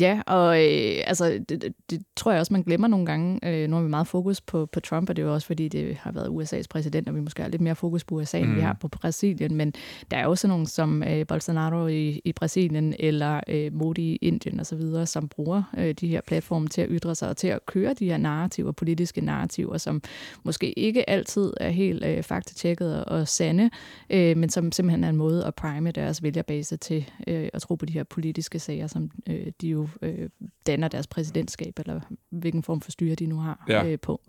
Ja, 0.00 0.20
og 0.26 0.64
øh, 0.64 1.02
altså, 1.06 1.44
det, 1.48 1.74
det, 1.90 2.02
tror 2.16 2.30
jeg 2.30 2.40
også, 2.40 2.52
man 2.52 2.62
glemmer 2.62 2.88
nogle 2.88 3.06
gange. 3.06 3.48
Øh, 3.48 3.70
nu 3.70 3.76
har 3.76 3.82
vi 3.82 3.88
meget 3.88 4.06
fokus 4.06 4.40
på, 4.40 4.66
på 4.66 4.80
Trump, 4.80 5.10
og 5.10 5.16
det 5.16 5.22
er 5.22 5.26
jo 5.26 5.34
også, 5.34 5.46
fordi 5.46 5.68
det 5.68 5.96
har 5.96 6.12
været 6.12 6.26
USA's 6.28 6.66
præsident, 6.70 7.08
og 7.08 7.14
vi 7.14 7.20
måske 7.20 7.42
har 7.42 7.48
lidt 7.48 7.62
mere 7.62 7.74
fokus 7.74 8.04
på 8.04 8.14
USA, 8.14 8.38
mm. 8.38 8.44
end 8.44 8.52
vi 8.52 8.60
mm. 8.60 8.66
har 8.66 8.76
på 8.80 8.88
Brasilien. 8.88 9.54
Men 9.54 9.72
der 10.10 10.16
er 10.16 10.26
også 10.26 10.48
nogle 10.48 10.66
som 10.66 11.02
øh, 11.02 11.26
Bolsonaro 11.26 11.86
i, 11.86 12.20
i 12.24 12.32
Brasilien, 12.32 12.94
eller 12.98 13.40
øh, 13.48 13.74
Modi 13.74 14.02
i 14.02 14.16
Indien 14.16 14.60
osv., 14.60 15.06
som 15.06 15.28
bruger 15.28 15.62
øh, 15.78 15.94
de 15.94 16.08
her 16.08 16.20
platforme 16.20 16.68
til 16.68 16.80
at 16.80 16.88
ytre 16.90 17.14
sig, 17.14 17.28
og 17.28 17.36
til 17.36 17.48
at 17.48 17.66
køre 17.66 17.94
de 17.94 18.06
her 18.06 18.16
narrativer, 18.16 18.72
politiske 18.72 19.20
narrativer, 19.20 19.78
som 19.78 20.02
måske 20.42 20.78
ikke 20.78 21.10
altid 21.10 21.52
er 21.60 21.70
helt 21.70 22.04
øh, 22.04 22.22
faktatjekket 22.22 23.04
og 23.04 23.28
sande, 23.28 23.70
øh, 24.10 24.36
men 24.36 24.50
som 24.50 24.72
simpelthen 24.72 25.04
er 25.04 25.08
en 25.08 25.16
måde 25.16 25.44
at 25.44 25.54
prime 25.54 25.90
deres 25.90 26.22
vælgerbase 26.22 26.76
til 26.76 27.10
øh, 27.26 27.48
at 27.52 27.62
tro 27.62 27.74
på 27.74 27.86
de 27.86 27.92
her 27.92 28.04
politiske 28.04 28.58
sager, 28.58 28.86
som 28.86 29.10
øh, 29.28 29.41
de 29.60 29.68
jo 29.68 29.88
øh, 30.02 30.28
danner 30.66 30.88
deres 30.88 31.06
præsidentskab, 31.06 31.78
eller 31.78 32.00
hvilken 32.30 32.62
form 32.62 32.80
for 32.80 32.90
styre 32.90 33.14
de 33.14 33.26
nu 33.26 33.36
har 33.36 33.64
ja. 33.68 33.86
øh, 33.86 33.98
på. 33.98 34.20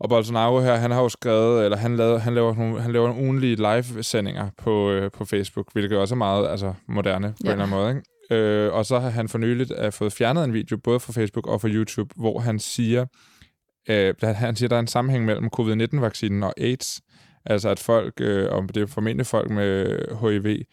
Og 0.00 0.08
Bolsonaro 0.08 0.60
her, 0.60 0.74
han 0.74 0.90
har 0.90 1.02
jo 1.02 1.08
skrevet, 1.08 1.64
eller 1.64 1.76
han, 1.76 1.96
laver, 1.96 2.18
han 2.18 2.34
laver 2.34 2.54
nogle, 2.54 2.80
han 2.80 2.92
laver 2.92 3.08
nogle 3.08 3.22
ugenlige 3.22 3.56
live-sendinger 3.56 4.50
på, 4.58 4.90
øh, 4.90 5.10
på 5.10 5.24
Facebook, 5.24 5.72
hvilket 5.72 5.98
også 5.98 6.14
er 6.14 6.16
meget 6.16 6.48
altså, 6.48 6.74
moderne 6.88 7.28
på 7.28 7.36
ja. 7.44 7.48
en 7.48 7.52
eller 7.52 7.64
anden 7.64 7.78
måde. 7.78 7.90
Ikke? 7.90 8.02
Øh, 8.30 8.72
og 8.72 8.86
så 8.86 8.98
har 8.98 9.10
han 9.10 9.28
for 9.28 9.38
nyligt 9.38 9.72
uh, 9.84 9.92
fået 9.92 10.12
fjernet 10.12 10.44
en 10.44 10.52
video, 10.52 10.76
både 10.76 11.00
fra 11.00 11.12
Facebook 11.12 11.46
og 11.46 11.60
fra 11.60 11.68
YouTube, 11.68 12.14
hvor 12.16 12.38
han 12.38 12.58
siger, 12.58 13.06
øh, 13.88 14.14
han 14.22 14.56
siger, 14.56 14.68
der 14.68 14.76
er 14.76 14.80
en 14.80 14.86
sammenhæng 14.86 15.24
mellem 15.24 15.50
covid-19-vaccinen 15.56 16.42
og 16.42 16.54
AIDS. 16.60 17.00
Altså 17.44 17.68
at 17.68 17.78
folk, 17.78 18.14
øh, 18.20 18.52
og 18.52 18.74
det 18.74 18.82
er 18.82 18.86
formentlig 18.86 19.26
folk 19.26 19.50
med 19.50 19.98
HIV, 20.20 20.64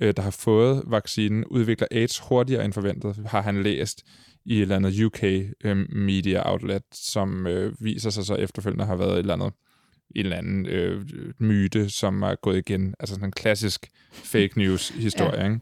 øh, 0.00 0.14
der 0.16 0.22
har 0.22 0.30
fået 0.30 0.82
vaccinen, 0.86 1.44
udvikler 1.44 1.86
AIDS 1.90 2.18
hurtigere 2.18 2.64
end 2.64 2.72
forventet, 2.72 3.16
har 3.26 3.42
han 3.42 3.62
læst 3.62 4.06
i 4.44 4.56
et 4.56 4.62
eller 4.62 4.76
andet 4.76 5.02
UK 5.04 5.22
øh, 5.64 5.76
media 5.92 6.50
outlet, 6.50 6.82
som 6.92 7.46
øh, 7.46 7.72
viser 7.80 8.10
sig 8.10 8.24
så 8.24 8.34
efterfølgende 8.34 8.84
har 8.84 8.96
været 8.96 9.12
et 9.12 9.18
eller 9.18 9.34
andet 9.34 9.52
en 10.14 10.24
eller 10.24 10.36
anden 10.36 10.66
øh, 10.66 11.04
myte, 11.38 11.90
som 11.90 12.22
er 12.22 12.34
gået 12.34 12.56
igen. 12.56 12.94
Altså 12.98 13.14
sådan 13.14 13.28
en 13.28 13.32
klassisk 13.32 13.90
fake 14.12 14.50
news-historie, 14.56 15.40
ja. 15.40 15.44
ikke? 15.44 15.60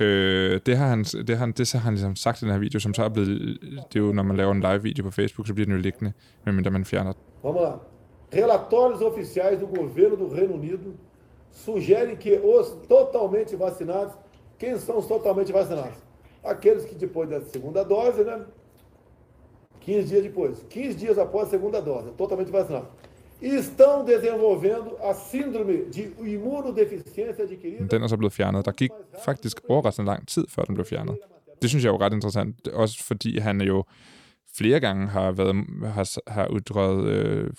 Øh, 0.00 0.60
det 0.66 0.76
har 0.76 0.86
han, 0.86 1.04
det 1.04 1.38
har, 1.38 1.46
det 1.46 1.68
så 1.68 1.78
har 1.78 1.84
han 1.84 1.94
ligesom 1.94 2.16
sagt 2.16 2.42
i 2.42 2.44
den 2.44 2.52
her 2.52 2.58
video, 2.58 2.80
som 2.80 2.94
så 2.94 3.04
er 3.04 3.08
blevet, 3.08 3.58
det 3.62 3.96
er 3.96 4.00
jo, 4.00 4.12
når 4.12 4.22
man 4.22 4.36
laver 4.36 4.52
en 4.52 4.60
live 4.60 4.82
video 4.82 5.04
på 5.04 5.10
Facebook, 5.10 5.46
så 5.46 5.54
bliver 5.54 5.66
den 5.66 5.74
jo 5.74 5.80
liggende, 5.80 6.12
medmindre 6.44 6.70
man 6.70 6.84
fjerner 6.84 7.12
den. 7.12 7.22
Vamos 7.42 7.62
lá. 7.62 7.72
Relatórios 8.32 9.00
oficiais 9.00 9.58
do 9.60 9.66
governo 9.66 10.16
do 10.16 10.34
Reino 10.34 10.54
Unido 10.54 10.90
sugere 11.52 12.16
que 12.16 12.32
os 12.38 12.70
totalmente 12.88 13.56
vacinados, 13.56 14.12
quem 14.58 14.78
são 14.78 14.98
os 14.98 15.06
totalmente 15.06 15.52
vacinados? 15.52 15.98
Aqueles 16.44 16.84
que 16.84 16.94
depois 16.94 17.28
da 17.28 17.40
segunda 17.40 17.84
dose, 17.84 18.24
né? 18.24 18.44
15 19.80 20.08
dias 20.08 20.22
depois, 20.22 20.62
15 20.68 20.94
dias 20.96 21.18
após 21.18 21.48
a 21.48 21.50
segunda 21.50 21.80
dose, 21.80 22.10
totalmente 22.10 22.50
vacinados. 22.50 22.88
Estão 23.40 24.04
desenvolvendo 24.04 24.96
a 25.00 25.14
síndrome 25.14 25.84
de 25.84 26.12
imunodeficiência 26.18 27.44
adquirida. 27.44 27.86
Den 27.86 28.02
er 28.02 28.08
så 28.08 28.16
blevet 28.16 28.32
fjernet. 28.32 28.64
Der 28.64 28.72
gik 28.72 28.90
faktisk 29.24 29.60
overraskende 29.68 30.10
lang 30.10 30.26
tid, 30.26 30.44
før 30.48 30.62
den 30.62 30.74
blev 30.74 30.84
fjernet. 30.86 31.16
Det 31.62 31.70
synes 31.70 31.84
jeg 31.84 31.90
er 31.90 31.94
jo 31.94 32.04
ret 32.04 32.12
interessant, 32.12 32.68
også 32.68 33.04
fordi 33.04 33.38
han 33.38 33.60
jo 33.60 33.84
flere 34.58 34.80
gange 34.80 35.08
har 35.08 35.32
været 35.32 35.56
har, 35.84 36.30
har 36.30 36.48
ytret 36.56 37.04
øh, 37.04 37.50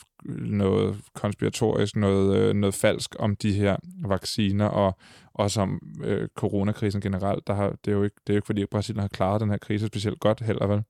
noget 0.42 1.02
konspiratorisk, 1.16 1.96
noget, 1.96 2.38
øh, 2.38 2.54
noget 2.54 2.76
falsk 2.76 3.16
om 3.20 3.36
de 3.36 3.54
her 3.54 3.78
vacciner, 4.06 4.66
og 4.66 4.98
også 5.34 5.62
om 5.62 5.82
øh, 6.04 6.28
coronakrisen 6.36 7.02
generelt. 7.02 7.48
Der 7.48 7.54
har, 7.54 7.70
det, 7.86 7.92
er 7.92 7.96
jo 7.96 8.04
ikke, 8.04 8.16
det 8.28 8.34
er 8.34 8.34
jo 8.34 8.38
ikke, 8.38 8.46
fordi 8.46 8.66
Brasilien 8.66 9.02
har 9.02 9.08
klaret 9.08 9.42
den 9.42 9.50
her 9.50 9.58
krise 9.58 9.88
specielt 9.88 10.20
godt 10.20 10.40
heller, 10.40 10.68
vel? 10.68 10.84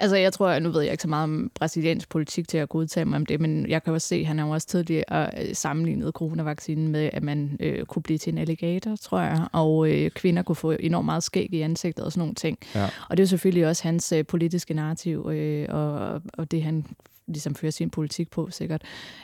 Altså, 0.00 0.16
jeg 0.16 0.32
tror, 0.32 0.58
nu 0.58 0.70
ved 0.70 0.82
jeg 0.82 0.92
ikke 0.92 1.02
så 1.02 1.08
meget 1.08 1.24
om 1.24 1.50
brasiliansk 1.54 2.08
politik 2.08 2.48
til 2.48 2.58
at 2.58 2.68
godtage 2.68 3.04
mig 3.04 3.16
om 3.16 3.26
det, 3.26 3.40
men 3.40 3.68
jeg 3.68 3.82
kan 3.82 3.92
også 3.92 4.08
se, 4.08 4.16
at 4.16 4.26
han 4.26 4.38
har 4.38 4.46
også 4.46 4.66
tidligere 4.66 5.30
øh, 5.38 5.54
sammenlignet 5.54 6.12
coronavaccinen 6.14 6.88
med, 6.88 7.10
at 7.12 7.22
man 7.22 7.56
øh, 7.60 7.84
kunne 7.84 8.02
blive 8.02 8.18
til 8.18 8.32
en 8.32 8.38
alligator, 8.38 8.96
tror 8.96 9.20
jeg, 9.20 9.46
og 9.52 9.90
øh, 9.90 10.10
kvinder 10.10 10.42
kunne 10.42 10.56
få 10.56 10.70
enormt 10.70 11.04
meget 11.04 11.22
skæg 11.22 11.54
i 11.54 11.60
ansigtet 11.60 12.04
og 12.04 12.12
sådan 12.12 12.20
nogle 12.20 12.34
ting. 12.34 12.58
Ja. 12.74 12.88
Og 13.08 13.16
det 13.16 13.22
er 13.22 13.26
selvfølgelig 13.26 13.66
også 13.66 13.82
hans 13.82 14.12
øh, 14.12 14.26
politiske 14.26 14.74
narrativ, 14.74 15.30
øh, 15.32 15.66
og, 15.68 16.22
og 16.34 16.50
det 16.50 16.62
han 16.62 16.84
ligesom 17.32 17.54
fører 17.54 17.72
sin 17.72 17.90
politik 17.90 18.30
på, 18.30 18.48
sikkert. 18.50 18.82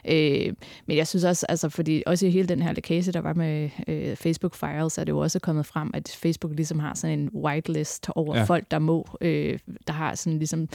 Øh, 0.08 0.52
men 0.86 0.96
jeg 0.96 1.06
synes 1.06 1.24
også, 1.24 1.46
altså, 1.48 1.68
fordi 1.68 2.02
også 2.06 2.26
i 2.26 2.30
hele 2.30 2.48
den 2.48 2.62
her 2.62 2.72
lækage, 2.72 3.12
der 3.12 3.20
var 3.20 3.34
med 3.34 3.70
øh, 3.88 4.16
Facebook 4.16 4.54
Files, 4.54 4.98
er 4.98 5.04
det 5.04 5.12
jo 5.12 5.18
også 5.18 5.38
kommet 5.38 5.66
frem, 5.66 5.90
at 5.94 6.18
Facebook 6.22 6.52
ligesom 6.56 6.78
har 6.78 6.94
sådan 6.94 7.18
en 7.18 7.30
whitelist 7.34 8.10
over 8.14 8.36
ja. 8.36 8.44
folk, 8.44 8.70
der 8.70 8.78
må, 8.78 9.06
øh, 9.20 9.58
der 9.86 9.92
har 9.92 10.14
sådan 10.14 10.38
ligesom 10.38 10.68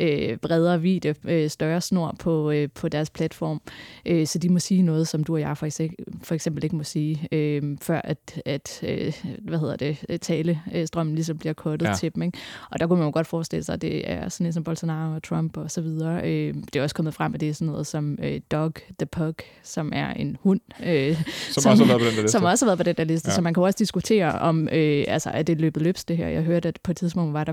øh, 0.00 0.36
bredere 0.36 0.82
vide, 0.82 1.14
øh, 1.24 1.50
større 1.50 1.80
snor 1.80 2.16
på, 2.18 2.50
øh, 2.50 2.68
på 2.74 2.88
deres 2.88 3.10
platform. 3.10 3.60
Øh, 4.06 4.26
så 4.26 4.38
de 4.38 4.48
må 4.48 4.58
sige 4.58 4.82
noget, 4.82 5.08
som 5.08 5.24
du 5.24 5.34
og 5.34 5.40
jeg 5.40 5.56
for 5.56 5.66
eksempel, 5.66 6.04
for 6.22 6.34
eksempel 6.34 6.64
ikke 6.64 6.76
må 6.76 6.82
sige, 6.82 7.28
øh, 7.32 7.62
før 7.82 8.00
at, 8.04 8.42
at 8.44 8.80
øh, 8.82 9.12
hvad 9.42 9.58
hedder 9.58 9.76
det, 9.76 10.20
talestrømmen 10.20 11.14
ligesom 11.14 11.38
bliver 11.38 11.52
kottet 11.52 11.86
ja. 11.86 11.94
til 11.94 12.14
dem. 12.14 12.22
Ikke? 12.22 12.38
Og 12.70 12.80
der 12.80 12.86
kunne 12.86 12.98
man 12.98 13.06
jo 13.06 13.12
godt 13.12 13.26
forestille 13.26 13.64
sig, 13.64 13.72
at 13.72 13.82
det 13.82 14.10
er 14.10 14.28
sådan 14.28 14.44
ligesom 14.44 14.64
Bolsonaro 14.64 15.14
og 15.14 15.22
Trump 15.22 15.56
og 15.56 15.70
så 15.70 15.80
videre. 15.80 16.30
Øh, 16.30 16.54
det 16.74 16.80
er 16.80 16.82
også 16.82 16.94
kommet 16.94 17.14
frem, 17.14 17.34
at 17.34 17.40
det 17.40 17.48
er 17.48 17.54
sådan 17.54 17.66
noget 17.66 17.86
som 17.86 18.18
øh, 18.22 18.40
Dog 18.52 18.72
the 18.98 19.06
Pug, 19.06 19.34
som 19.62 19.92
er 19.94 20.10
en 20.10 20.36
hund. 20.40 20.60
Øh, 20.86 21.22
som, 21.50 21.62
som, 21.62 21.70
også 21.70 21.84
har 21.84 21.96
været 21.96 22.00
på 22.00 22.06
den 22.06 22.16
der 22.16 22.22
liste. 22.22 22.32
Som 22.32 22.44
også 22.44 22.64
har 22.64 22.68
været 22.68 22.78
på 22.78 22.82
den 22.82 22.96
der 22.96 23.04
liste. 23.04 23.28
Ja. 23.28 23.34
Så 23.34 23.40
man 23.40 23.54
kan 23.54 23.62
også 23.62 23.76
diskutere 23.78 24.38
om, 24.38 24.68
øh, 24.72 25.04
altså 25.08 25.30
er 25.30 25.42
det 25.42 25.60
løbet 25.60 25.82
løbs 25.82 26.04
det 26.04 26.16
her? 26.16 26.28
Jeg 26.28 26.42
hørte, 26.42 26.68
at 26.68 26.78
på 26.82 26.90
et 26.90 26.96
tidspunkt 26.96 27.32
var 27.32 27.44
der 27.44 27.52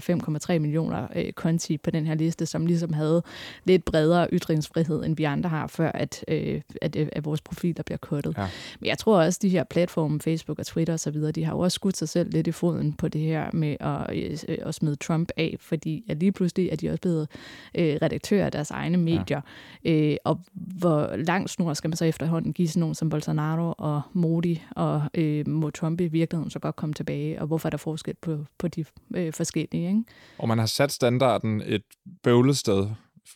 5,3 0.53 0.59
millioner 0.59 1.07
øh, 1.15 1.33
konti 1.33 1.77
på 1.77 1.91
den 1.91 2.07
her 2.07 2.15
liste, 2.15 2.45
som 2.45 2.65
ligesom 2.65 2.93
havde 2.93 3.23
lidt 3.63 3.85
bredere 3.85 4.27
ytringsfrihed, 4.33 5.05
end 5.05 5.17
vi 5.17 5.23
andre 5.23 5.49
har, 5.49 5.67
før 5.67 5.91
at, 5.91 6.25
øh, 6.27 6.61
at, 6.81 6.95
øh, 6.95 7.07
at 7.11 7.25
vores 7.25 7.41
profiler 7.41 7.83
bliver 7.83 7.97
kuttet. 7.97 8.37
Ja. 8.37 8.47
Men 8.79 8.87
jeg 8.87 8.97
tror 8.97 9.21
også, 9.21 9.37
at 9.37 9.41
de 9.41 9.49
her 9.49 9.63
platforme, 9.63 10.19
Facebook 10.21 10.59
og 10.59 10.65
Twitter 10.65 10.93
osv., 10.93 11.15
de 11.35 11.43
har 11.43 11.53
jo 11.53 11.59
også 11.59 11.75
skudt 11.75 11.97
sig 11.97 12.09
selv 12.09 12.31
lidt 12.31 12.47
i 12.47 12.51
foden 12.51 12.93
på 12.93 13.07
det 13.07 13.21
her 13.21 13.45
med 13.53 13.75
at, 13.79 14.15
øh, 14.47 14.57
at 14.65 14.75
smide 14.75 14.95
Trump 14.95 15.31
af, 15.37 15.55
fordi 15.59 16.03
at 16.09 16.17
lige 16.17 16.31
pludselig 16.31 16.69
er 16.71 16.75
de 16.75 16.89
også 16.89 17.01
blevet 17.01 17.27
øh, 17.75 17.97
redaktører 18.01 18.45
af 18.45 18.51
deres 18.51 18.71
egne 18.71 18.97
medier. 19.01 19.41
Ja. 19.86 20.12
Øh, 20.12 20.17
og 20.25 20.39
hvor 20.53 21.15
lang 21.15 21.50
snor 21.50 21.74
skal 21.74 21.89
man 21.89 21.98
så 21.98 22.05
efterhånden 22.05 22.53
give 22.53 22.67
sådan 22.67 22.79
nogen 22.79 22.96
som 22.96 23.10
Bolsonaro 23.10 23.74
og 23.77 24.01
Modi, 24.13 24.63
og 24.72 25.03
øh, 25.13 25.48
må 25.48 25.70
Trump 25.70 26.01
i 26.01 26.08
virkeligheden 26.08 26.50
så 26.51 26.60
godt 26.60 26.75
komme 26.75 26.93
tilbage, 26.93 27.41
og 27.41 27.48
hvorfor 27.48 27.67
er 27.67 27.70
der 27.70 27.77
forskel 27.77 28.15
på, 28.22 28.46
på 28.58 28.67
de 28.67 28.86
øh, 29.15 29.34
forskellige? 29.34 29.88
Ikke? 29.88 30.03
Og 30.38 30.48
man 30.48 30.60
har 30.60 30.65
sat 30.65 30.91
standarden 30.91 31.62
et 31.65 31.84
bøvlet 32.24 32.58
sted 32.58 32.88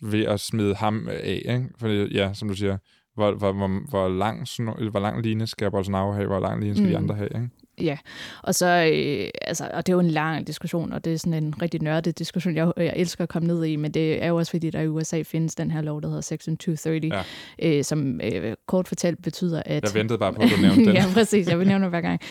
ved 0.01 0.23
at 0.23 0.39
smide 0.39 0.75
ham 0.75 1.07
af, 1.11 1.41
ikke? 1.45 1.69
Fordi, 1.77 2.13
ja, 2.13 2.33
som 2.33 2.47
du 2.47 2.55
siger, 2.55 2.77
hvor, 3.15 3.31
hvor, 3.31 3.51
hvor, 3.51 3.89
hvor, 3.89 4.09
lang, 4.09 4.47
hvor 4.91 4.99
lang 4.99 5.21
line 5.21 5.47
skal 5.47 5.71
Bolsonaro 5.71 6.11
have, 6.11 6.27
hvor 6.27 6.39
lang 6.39 6.61
line 6.61 6.75
skal 6.75 6.85
mm. 6.85 6.91
de 6.91 6.97
andre 6.97 7.15
have, 7.15 7.29
ikke? 7.35 7.49
Ja, 7.81 7.97
og 8.43 8.55
så, 8.55 8.91
øh, 8.93 9.29
altså, 9.41 9.69
og 9.73 9.85
det 9.85 9.91
er 9.91 9.95
jo 9.95 9.99
en 9.99 10.11
lang 10.11 10.47
diskussion, 10.47 10.93
og 10.93 11.05
det 11.05 11.13
er 11.13 11.17
sådan 11.17 11.43
en 11.43 11.61
rigtig 11.61 11.81
nørdet 11.81 12.19
diskussion, 12.19 12.55
jeg, 12.55 12.71
jeg 12.77 12.93
elsker 12.95 13.23
at 13.23 13.29
komme 13.29 13.47
ned 13.47 13.65
i, 13.65 13.75
men 13.75 13.91
det 13.91 14.23
er 14.23 14.27
jo 14.27 14.37
også 14.37 14.51
fordi, 14.51 14.69
der 14.69 14.81
i 14.81 14.87
USA 14.87 15.21
findes 15.21 15.55
den 15.55 15.71
her 15.71 15.81
lov, 15.81 16.01
der 16.01 16.07
hedder 16.07 16.21
Section 16.21 16.57
230, 16.57 17.23
ja. 17.59 17.77
øh, 17.77 17.83
som 17.83 18.21
øh, 18.23 18.55
kort 18.65 18.87
fortalt 18.87 19.23
betyder, 19.23 19.63
at... 19.65 19.83
Jeg 19.83 19.93
ventede 19.93 20.19
bare 20.19 20.33
på, 20.33 20.41
at 20.41 20.49
du 20.55 20.61
nævnte 20.61 20.85
den. 20.85 20.95
ja, 21.01 21.05
præcis, 21.13 21.47
jeg 21.47 21.59
vil 21.59 21.67
nævne 21.67 21.89
hver 21.89 22.01
gang. 22.01 22.21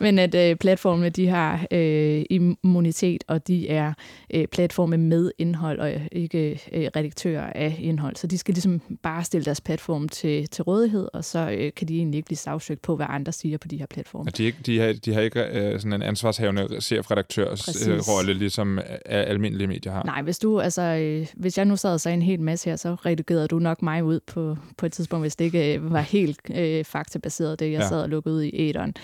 Men 0.00 0.18
at 0.18 0.34
øh, 0.34 0.56
platformene, 0.56 1.08
de 1.08 1.28
har 1.28 1.66
øh, 1.70 2.24
immunitet, 2.30 3.24
og 3.28 3.48
de 3.48 3.68
er 3.68 3.92
øh, 4.34 4.46
platforme 4.46 4.96
med 4.96 5.30
indhold, 5.38 5.78
og 5.78 5.92
ikke 6.12 6.60
øh, 6.72 6.88
redaktører 6.96 7.52
af 7.54 7.76
indhold, 7.80 8.16
så 8.16 8.26
de 8.26 8.38
skal 8.38 8.54
ligesom 8.54 8.80
bare 9.02 9.24
stille 9.24 9.44
deres 9.44 9.60
platform 9.60 10.08
til, 10.08 10.48
til 10.48 10.64
rådighed, 10.64 11.08
og 11.12 11.24
så 11.24 11.50
øh, 11.50 11.72
kan 11.76 11.88
de 11.88 11.96
egentlig 11.96 12.18
ikke 12.18 12.26
blive 12.26 12.36
sagsøgt 12.36 12.82
på, 12.82 12.96
hvad 12.96 13.06
andre 13.08 13.32
siger 13.32 13.58
på 13.58 13.68
de 13.68 13.76
her 13.76 13.86
platforme. 13.86 14.30
Ja, 14.38 14.44
de, 14.44 14.52
de 14.66 14.93
de 15.04 15.14
har 15.14 15.20
ikke 15.20 15.40
øh, 15.40 15.80
sådan 15.80 15.92
en 15.92 16.02
ansvarshavende 16.02 16.80
chefredaktørs 16.80 17.88
øh, 17.88 17.98
rolle, 17.98 18.34
ligesom 18.34 18.78
almindelige 19.06 19.66
medier 19.66 19.92
har. 19.92 20.02
Nej, 20.02 20.22
hvis 20.22 20.38
du, 20.38 20.60
altså, 20.60 20.82
øh, 20.82 21.26
hvis 21.34 21.58
jeg 21.58 21.64
nu 21.64 21.76
sad 21.76 21.92
og 21.92 22.00
sagde 22.00 22.14
en 22.14 22.22
hel 22.22 22.40
masse 22.40 22.70
her, 22.70 22.76
så 22.76 22.94
redigerede 22.94 23.48
du 23.48 23.58
nok 23.58 23.82
mig 23.82 24.04
ud 24.04 24.20
på, 24.26 24.56
på 24.76 24.86
et 24.86 24.92
tidspunkt, 24.92 25.24
hvis 25.24 25.36
det 25.36 25.44
ikke 25.44 25.74
øh, 25.74 25.92
var 25.92 26.00
helt 26.00 26.40
øh, 26.54 26.84
faktabaseret, 26.84 27.60
det 27.60 27.72
jeg 27.72 27.80
ja. 27.80 27.88
sad 27.88 28.02
og 28.02 28.08
lukkede 28.08 28.34
ud 28.34 28.42
i 28.42 28.68
æderen. 28.68 28.94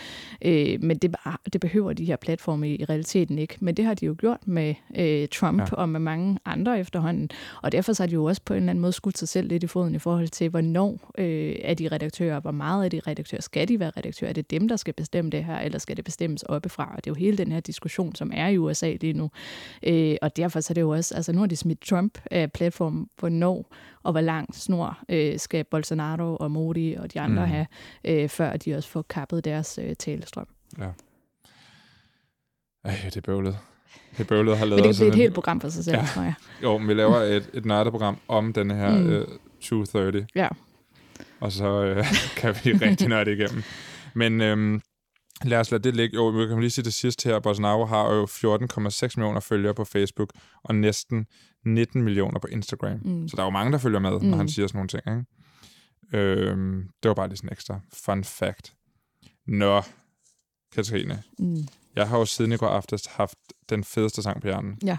Øh, 0.44 0.82
men 0.82 0.99
det, 0.99 1.16
det 1.52 1.61
behøver 1.61 1.92
de 1.92 2.04
her 2.04 2.16
platforme 2.16 2.70
i, 2.70 2.80
i 2.80 2.85
realiteten 2.85 3.38
ikke. 3.38 3.56
Men 3.61 3.75
det 3.75 3.85
har 3.85 3.94
de 3.94 4.06
jo 4.06 4.16
gjort 4.18 4.38
med 4.44 4.75
øh, 4.97 5.28
Trump 5.28 5.61
ja. 5.61 5.66
og 5.73 5.88
med 5.88 6.00
mange 6.00 6.38
andre 6.44 6.80
efterhånden. 6.80 7.30
Og 7.62 7.73
derfor 7.73 7.92
så 7.92 8.02
har 8.02 8.09
de 8.09 8.14
jo 8.14 8.25
også 8.25 8.42
på 8.44 8.54
en 8.54 8.56
eller 8.56 8.70
anden 8.70 8.82
måde 8.82 8.92
skudt 8.92 9.18
sig 9.18 9.28
selv 9.28 9.49
lidt 9.49 9.62
i 9.62 9.66
foden 9.66 9.94
i 9.94 9.99
forhold 9.99 10.28
til, 10.28 10.49
hvornår 10.49 11.11
øh, 11.18 11.54
er 11.62 11.75
de 11.75 11.88
redaktører, 11.88 12.40
hvor 12.40 12.50
meget 12.50 12.85
er 12.85 12.88
de 12.88 13.00
redaktører, 13.06 13.42
skal 13.42 13.68
de 13.68 13.80
være 13.80 13.90
redaktører, 13.97 14.28
er 14.28 14.35
det 14.35 14.50
dem, 14.50 14.68
der 14.68 14.76
skal 14.76 14.94
bestemme 14.94 15.30
det 15.30 15.44
her, 15.44 15.59
eller 15.59 15.78
skal 15.80 15.96
det 15.96 16.04
bestemmes 16.04 16.42
oppefra. 16.42 16.92
Og 16.96 17.04
det 17.04 17.10
er 17.10 17.14
jo 17.14 17.18
hele 17.18 17.38
den 17.38 17.52
her 17.52 17.60
diskussion, 17.60 18.14
som 18.14 18.30
er 18.34 18.49
i 18.49 18.58
USA 18.58 18.96
lige 19.00 19.12
nu. 19.12 19.30
Øh, 19.82 20.16
og 20.22 20.37
derfor 20.37 20.60
så 20.60 20.72
er 20.72 20.75
det 20.75 20.80
jo 20.80 20.90
også, 20.90 21.14
altså 21.14 21.32
nu 21.32 21.38
har 21.38 21.46
de 21.46 21.56
smidt 21.56 21.80
Trump 21.80 22.18
af 22.30 22.52
platform, 22.52 23.08
hvornår 23.18 23.66
og 24.02 24.12
hvor 24.12 24.20
lang 24.20 24.54
snor 24.54 24.99
øh, 25.08 25.38
skal 25.38 25.64
Bolsonaro 25.64 26.37
og 26.37 26.50
Modi 26.50 26.94
og 26.94 27.12
de 27.12 27.20
andre 27.20 27.46
mm. 27.46 27.52
have, 27.52 27.66
øh, 28.04 28.28
før 28.28 28.56
de 28.56 28.75
også 28.75 28.88
får 28.88 29.02
kappet 29.02 29.44
deres 29.44 29.78
øh, 29.82 29.96
talestrøm. 29.96 30.46
Ja. 30.78 30.88
Ej, 32.84 32.96
det 33.04 33.16
er 33.16 33.20
bøvlet. 33.20 33.58
Det 34.12 34.20
er 34.20 34.25
bøvlet 34.25 34.58
har 34.58 34.64
lavet 34.64 34.82
Men 34.82 34.88
det 34.88 34.99
blive 34.99 35.08
et 35.08 35.14
helt 35.14 35.34
program 35.34 35.60
for 35.60 35.68
sig 35.68 35.84
selv, 35.84 35.96
ja. 35.96 36.04
tror 36.14 36.22
jeg. 36.22 36.34
Jo, 36.62 36.78
men 36.78 36.88
vi 36.88 36.94
laver 36.94 37.16
et, 37.37 37.50
et 37.54 37.64
nørdeprogram 37.64 38.18
om 38.28 38.52
den 38.52 38.70
her 38.70 38.99
mm. 38.99 39.10
øh, 39.10 39.26
230. 39.60 40.26
Ja. 40.34 40.49
Og 41.40 41.52
så 41.52 41.84
øh, 41.84 42.04
kan 42.40 42.54
vi 42.64 42.72
rigtig 42.72 43.08
nørde 43.08 43.32
igennem. 43.32 43.62
Men 44.14 44.40
øhm, 44.40 44.80
Lad 45.44 45.61
os 45.61 45.70
lade 45.70 45.82
det 45.82 45.97
ligge. 45.97 46.14
Jo, 46.14 46.26
vi 46.26 46.47
kan 46.47 46.61
lige 46.61 46.70
sige 46.70 46.85
det 46.85 46.94
sidste 46.94 47.28
her. 47.28 47.40
Bolsonaro 47.40 47.85
har 47.85 48.14
jo 48.14 48.25
14,6 48.25 49.12
millioner 49.16 49.40
følgere 49.40 49.75
på 49.75 49.85
Facebook, 49.85 50.32
og 50.62 50.75
næsten 50.75 51.26
19 51.64 52.02
millioner 52.02 52.38
på 52.38 52.47
Instagram. 52.47 53.00
Mm. 53.04 53.28
Så 53.28 53.37
der 53.37 53.42
er 53.42 53.47
jo 53.47 53.50
mange, 53.50 53.73
der 53.73 53.78
følger 53.78 53.99
med, 54.00 54.20
mm. 54.20 54.26
når 54.26 54.37
han 54.37 54.49
siger 54.49 54.66
sådan 54.66 54.78
nogle 54.78 54.88
ting. 54.88 55.02
Ikke? 55.06 55.26
Øhm, 56.12 56.88
det 57.02 57.09
var 57.09 57.14
bare 57.14 57.28
lige 57.28 57.37
sådan 57.37 57.49
en 57.49 57.52
ekstra 57.52 57.80
fun 57.92 58.25
fact. 58.25 58.75
Nå, 59.47 59.82
Katrine. 60.75 61.23
Mm. 61.38 61.66
Jeg 61.97 62.09
har 62.09 62.18
jo 62.18 62.25
siden 62.25 62.52
i 62.52 62.56
går 62.56 62.68
aftes 62.68 63.06
haft 63.06 63.38
den 63.70 63.85
fedeste 63.85 64.23
sang 64.23 64.40
på 64.40 64.47
hjernen. 64.47 64.78
Ja. 64.85 64.97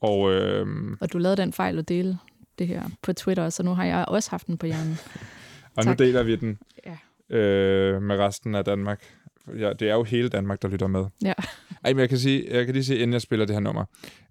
og, 0.00 0.32
øhm, 0.32 0.96
og 1.00 1.12
du 1.12 1.18
lavede 1.18 1.42
den 1.42 1.52
fejl 1.52 1.78
at 1.78 1.88
dele 1.88 2.18
det 2.58 2.66
her 2.66 2.88
på 3.02 3.12
Twitter, 3.12 3.50
så 3.50 3.62
nu 3.62 3.74
har 3.74 3.84
jeg 3.84 4.04
også 4.08 4.30
haft 4.30 4.46
den 4.46 4.58
på 4.58 4.66
hjernen. 4.66 4.98
og 5.76 5.84
tak. 5.84 5.98
nu 5.98 6.04
deler 6.04 6.22
vi 6.22 6.36
den 6.36 6.58
ja. 6.86 7.36
øh, 7.36 8.02
med 8.02 8.16
resten 8.16 8.54
af 8.54 8.64
Danmark 8.64 9.04
ja, 9.58 9.72
det 9.72 9.88
er 9.88 9.94
jo 9.94 10.02
hele 10.02 10.28
Danmark, 10.28 10.62
der 10.62 10.68
lytter 10.68 10.86
med. 10.86 11.04
Ja. 11.24 11.32
Ej, 11.84 11.92
men 11.92 12.00
jeg 12.00 12.08
kan, 12.08 12.18
sige, 12.18 12.46
jeg 12.50 12.64
kan 12.64 12.74
lige 12.74 12.84
sige, 12.84 12.98
inden 12.98 13.12
jeg 13.12 13.22
spiller 13.22 13.46
det 13.46 13.54
her 13.54 13.60
nummer. 13.60 13.84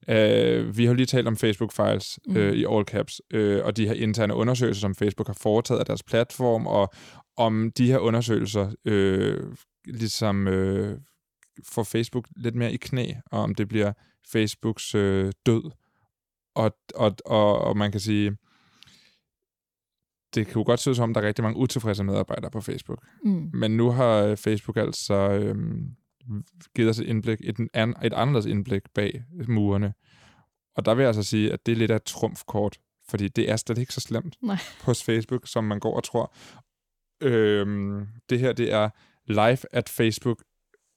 Uh, 0.07 0.77
vi 0.77 0.85
har 0.85 0.93
lige 0.93 1.05
talt 1.05 1.27
om 1.27 1.37
Facebook 1.37 1.73
Files 1.73 2.19
uh, 2.27 2.35
mm. 2.35 2.53
i 2.53 2.65
all 2.69 2.85
caps, 2.85 3.21
uh, 3.35 3.65
og 3.65 3.77
de 3.77 3.87
her 3.87 3.93
interne 3.93 4.33
undersøgelser, 4.33 4.81
som 4.81 4.95
Facebook 4.95 5.27
har 5.27 5.37
foretaget 5.41 5.79
af 5.79 5.85
deres 5.85 6.03
platform, 6.03 6.67
og 6.67 6.93
om 7.37 7.71
de 7.77 7.87
her 7.87 7.97
undersøgelser 7.97 8.71
uh, 8.85 9.53
ligesom 9.85 10.47
uh, 10.47 10.89
får 11.65 11.83
Facebook 11.83 12.27
lidt 12.35 12.55
mere 12.55 12.73
i 12.73 12.77
knæ, 12.77 13.11
og 13.31 13.39
om 13.39 13.55
det 13.55 13.67
bliver 13.67 13.93
Facebooks 14.31 14.95
uh, 14.95 15.29
død. 15.45 15.71
Og, 16.55 16.77
og, 16.95 17.15
og, 17.25 17.61
og 17.61 17.77
man 17.77 17.91
kan 17.91 17.99
sige, 17.99 18.37
det 20.37 20.47
kan 20.47 20.55
jo 20.55 20.63
godt 20.65 20.79
se 20.79 20.89
ud 20.89 20.95
som, 20.95 21.13
der 21.13 21.21
er 21.21 21.27
rigtig 21.27 21.43
mange 21.43 21.59
utilfredse 21.59 22.03
medarbejdere 22.03 22.51
på 22.51 22.61
Facebook. 22.61 23.05
Mm. 23.23 23.49
Men 23.53 23.77
nu 23.77 23.89
har 23.89 24.23
øh, 24.23 24.37
Facebook 24.37 24.77
altså 24.77 25.13
øhm, 25.13 25.95
givet 26.75 26.89
os 26.89 26.99
et 26.99 27.05
indblik, 27.05 27.39
et, 27.43 27.55
an, 27.73 27.95
et 28.03 28.13
anderledes 28.13 28.45
indblik 28.45 28.81
bag 28.95 29.23
murene. 29.47 29.93
Og 30.75 30.85
der 30.85 30.95
vil 30.95 31.01
jeg 31.01 31.09
altså 31.09 31.23
sige, 31.23 31.53
at 31.53 31.65
det 31.65 31.71
er 31.71 31.75
lidt 31.75 31.91
af 31.91 31.95
et 31.95 32.03
trumfkort, 32.03 32.77
fordi 33.09 33.27
det 33.27 33.51
er 33.51 33.55
slet 33.55 33.77
ikke 33.77 33.93
så 33.93 33.99
slemt 33.99 34.35
Nej. 34.41 34.57
på 34.81 34.93
Facebook, 34.93 35.47
som 35.47 35.63
man 35.63 35.79
går 35.79 35.95
og 35.95 36.03
tror. 36.03 36.33
Øhm, 37.21 38.07
det 38.29 38.39
her, 38.39 38.53
det 38.53 38.73
er 38.73 38.89
live 39.27 39.57
at 39.71 39.89
Facebook, 39.89 40.43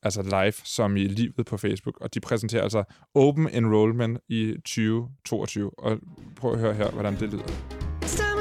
altså 0.02 0.22
live 0.22 0.52
som 0.52 0.96
i 0.96 1.04
livet 1.04 1.46
på 1.46 1.56
Facebook, 1.56 2.00
og 2.00 2.14
de 2.14 2.20
præsenterer 2.20 2.62
altså 2.62 2.84
Open 3.14 3.48
Enrollment 3.48 4.18
i 4.28 4.54
2022. 4.54 5.78
Og 5.78 5.98
prøv 6.36 6.52
at 6.52 6.58
høre 6.58 6.74
her, 6.74 6.90
hvordan 6.90 7.20
det 7.20 7.32
lyder. 7.32 7.79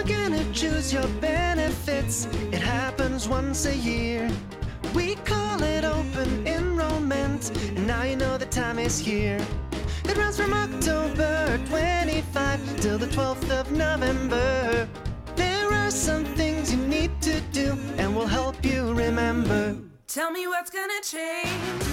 Gonna 0.04 0.44
choose 0.54 0.94
your 0.94 1.08
benefits. 1.20 2.26
It 2.52 2.62
happens 2.62 3.28
once 3.28 3.66
a 3.66 3.76
year. 3.76 4.30
We 4.94 5.16
call 5.16 5.62
it 5.64 5.84
open 5.84 6.48
enrollment, 6.48 7.52
and 7.76 7.86
now 7.88 8.04
you 8.04 8.16
know 8.16 8.38
the 8.38 8.46
time 8.46 8.80
is 8.80 8.98
here. 9.00 9.40
It 10.06 10.18
runs 10.18 10.38
from 10.38 10.54
October 10.54 11.60
25 11.70 12.82
till 12.82 12.98
the 12.98 13.08
12th 13.08 13.50
of 13.60 13.72
November. 13.72 14.88
There 15.36 15.68
are 15.74 15.92
some 15.92 16.26
things 16.36 16.72
you 16.74 16.80
need 16.88 17.12
to 17.22 17.42
do, 17.52 17.78
and 17.98 18.16
we'll 18.16 18.28
help 18.28 18.66
you 18.66 18.94
remember. 18.94 19.76
Tell 20.08 20.32
me 20.32 20.48
what's 20.48 20.72
gonna 20.72 21.02
change. 21.04 21.84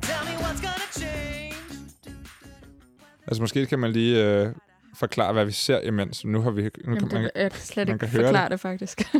Tell 0.00 0.24
me 0.24 0.34
what's 0.42 0.60
gonna 0.60 0.88
change. 0.92 1.54
Altså 3.26 3.42
måske 3.42 3.66
kan 3.66 3.78
man 3.78 3.92
lige 3.92 4.24
øh, 4.24 4.52
forklare, 5.02 5.32
hvad 5.32 5.44
vi 5.44 5.52
ser 5.52 5.80
imens. 5.80 6.24
Nu 6.24 6.40
har 6.40 6.50
vi... 6.50 6.62
Nu 6.62 6.68
Jamen, 6.84 6.98
kan 6.98 7.08
man, 7.12 7.22
det, 7.22 7.30
jeg 7.34 7.50
kan 7.50 7.60
slet 7.60 7.88
man 7.88 7.94
ikke 7.94 8.06
kan 8.06 8.08
høre 8.08 8.24
forklare 8.24 8.44
det. 8.44 8.50
det, 8.50 8.60
faktisk. 8.60 9.02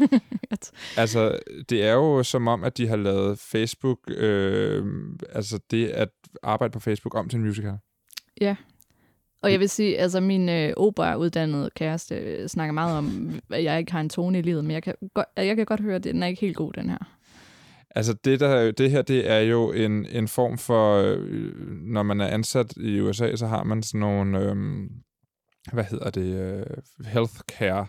Altså, 0.97 1.39
det 1.69 1.85
er 1.85 1.93
jo 1.93 2.23
som 2.23 2.49
om, 2.49 2.65
at 2.65 2.79
de 2.79 2.89
har 2.89 2.97
lavet 2.97 3.39
Facebook, 3.39 3.99
øh, 4.09 4.85
altså 5.33 5.59
det 5.71 5.89
at 5.89 6.09
arbejde 6.43 6.73
på 6.73 6.81
Facebook 6.81 7.15
om 7.15 7.29
til 7.29 7.37
en 7.37 7.45
musical. 7.45 7.75
ja. 8.41 8.57
Og 9.43 9.53
jeg 9.53 9.61
vil 9.61 9.69
sige, 9.69 9.99
altså 9.99 10.21
min 10.21 10.49
øh, 10.49 10.73
operauddannede 10.77 11.71
kæreste 11.77 12.15
øh, 12.15 12.49
snakker 12.49 12.73
meget 12.73 12.99
om, 12.99 13.35
at 13.51 13.65
jeg 13.65 13.79
ikke 13.79 13.93
har 13.93 14.01
en 14.01 14.09
tone 14.09 14.39
i 14.39 14.43
livet, 14.43 14.65
men 14.65 14.71
jeg 14.71 14.83
kan 14.83 14.95
godt, 15.15 15.27
jeg 15.37 15.57
kan 15.57 15.67
godt 15.67 15.81
høre, 15.81 15.97
at 15.97 16.05
den 16.05 16.23
er 16.23 16.27
ikke 16.27 16.41
helt 16.41 16.57
god, 16.57 16.73
den 16.73 16.91
her. 16.91 16.99
Altså 17.95 18.13
det, 18.13 18.41
der, 18.41 18.71
det 18.71 18.91
her, 18.91 19.03
det 19.03 19.31
er 19.31 19.39
jo 19.39 19.73
en, 19.73 20.07
en 20.07 20.29
form 20.29 20.59
for, 20.59 20.97
øh, 20.97 21.67
når 21.69 22.03
man 22.03 22.21
er 22.21 22.27
ansat 22.27 22.77
i 22.77 23.01
USA, 23.01 23.37
så 23.37 23.47
har 23.47 23.65
man 23.65 23.83
sådan 23.83 24.01
nogle, 24.01 24.39
øh, 24.39 24.57
hvad 25.73 25.85
hedder 25.85 26.11
det, 26.11 26.23
øh, 26.23 26.67
healthcare. 27.07 27.87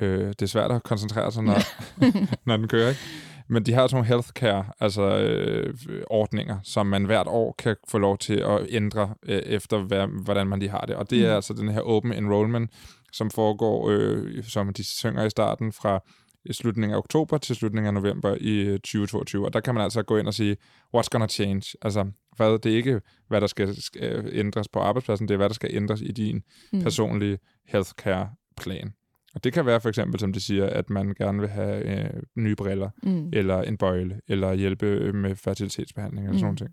Øh, 0.00 0.28
det 0.28 0.42
er 0.42 0.46
svært 0.46 0.72
at 0.72 0.82
koncentrere 0.82 1.32
sig, 1.32 1.42
når, 1.42 1.58
når 2.48 2.56
den 2.56 2.68
kører, 2.68 2.88
ikke? 2.88 3.00
Men 3.48 3.66
de 3.66 3.72
har 3.72 3.86
sådan 3.86 3.94
nogle 3.96 4.06
healthcare, 4.08 4.64
altså 4.80 5.02
øh, 5.18 5.74
ordninger, 6.10 6.58
som 6.62 6.86
man 6.86 7.04
hvert 7.04 7.26
år 7.26 7.54
kan 7.58 7.76
få 7.88 7.98
lov 7.98 8.18
til 8.18 8.34
at 8.34 8.66
ændre 8.68 9.14
øh, 9.22 9.38
efter, 9.38 9.78
hvad, 9.78 10.06
hvordan 10.24 10.46
man 10.46 10.58
lige 10.58 10.70
har 10.70 10.80
det. 10.80 10.96
Og 10.96 11.10
det 11.10 11.24
er 11.24 11.28
Mm. 11.30 11.34
altså 11.34 11.52
den 11.54 11.68
her 11.68 11.80
open 11.80 12.12
enrollment, 12.12 12.70
som 13.12 13.30
foregår, 13.30 13.90
øh, 13.90 14.44
som 14.44 14.72
de 14.72 14.84
synger 14.84 15.24
i 15.24 15.30
starten, 15.30 15.72
fra 15.72 16.00
i 16.44 16.52
slutningen 16.52 16.94
af 16.94 16.98
oktober 16.98 17.38
til 17.38 17.56
slutningen 17.56 17.86
af 17.96 18.02
november 18.02 18.36
i 18.40 18.60
øh, 18.60 18.72
2022. 18.78 19.44
Og 19.44 19.52
der 19.52 19.60
kan 19.60 19.74
man 19.74 19.84
altså 19.84 20.02
gå 20.02 20.16
ind 20.16 20.26
og 20.26 20.34
sige, 20.34 20.56
what's 20.96 21.08
gonna 21.10 21.26
change? 21.26 21.62
Altså, 21.82 22.10
hvad, 22.36 22.58
det 22.58 22.72
er 22.72 22.76
ikke, 22.76 23.00
hvad 23.28 23.40
der 23.40 23.46
skal, 23.46 23.82
skal 23.82 24.30
ændres 24.32 24.68
på 24.68 24.78
arbejdspladsen, 24.78 25.28
det 25.28 25.34
er, 25.34 25.38
hvad 25.38 25.48
der 25.48 25.54
skal 25.54 25.70
ændres 25.72 26.00
i 26.00 26.12
din 26.12 26.42
Mm. 26.72 26.82
personlige 26.82 27.38
healthcare-plan. 27.66 28.92
Og 29.34 29.44
det 29.44 29.52
kan 29.52 29.66
være 29.66 29.80
for 29.80 29.88
eksempel, 29.88 30.20
som 30.20 30.32
de 30.32 30.40
siger, 30.40 30.66
at 30.66 30.90
man 30.90 31.14
gerne 31.18 31.40
vil 31.40 31.48
have 31.48 32.04
øh, 32.04 32.22
nye 32.36 32.56
briller, 32.56 32.90
Mm. 33.02 33.30
eller 33.32 33.62
en 33.62 33.76
bøjle, 33.76 34.20
eller 34.28 34.54
hjælpe 34.54 34.86
øh, 34.86 35.14
med 35.14 35.36
fertilitetsbehandling, 35.36 36.26
eller 36.26 36.38
sådan 36.38 36.44
Mm. 36.44 36.44
nogle 36.46 36.56
ting. 36.56 36.70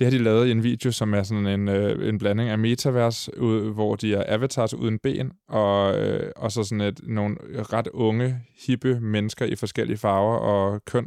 Det 0.00 0.06
har 0.06 0.10
de 0.18 0.24
lavet 0.24 0.46
i 0.48 0.50
en 0.50 0.62
video, 0.62 0.92
som 0.92 1.14
er 1.14 1.22
sådan 1.22 1.46
en, 1.46 1.68
øh, 1.68 2.08
en 2.08 2.18
blanding 2.18 2.48
af 2.50 2.58
metavers, 2.58 3.34
ud, 3.36 3.72
hvor 3.74 3.96
de 3.96 4.14
er 4.14 4.24
avatars 4.34 4.74
uden 4.74 4.98
ben, 4.98 5.32
og, 5.48 5.98
øh, 5.98 6.32
og 6.36 6.52
så 6.52 6.64
sådan 6.64 6.80
et, 6.80 7.00
nogle 7.02 7.36
ret 7.72 7.88
unge, 7.88 8.40
hippe 8.66 9.00
mennesker 9.00 9.44
i 9.46 9.56
forskellige 9.56 9.96
farver 9.96 10.36
og 10.36 10.84
køn, 10.84 11.06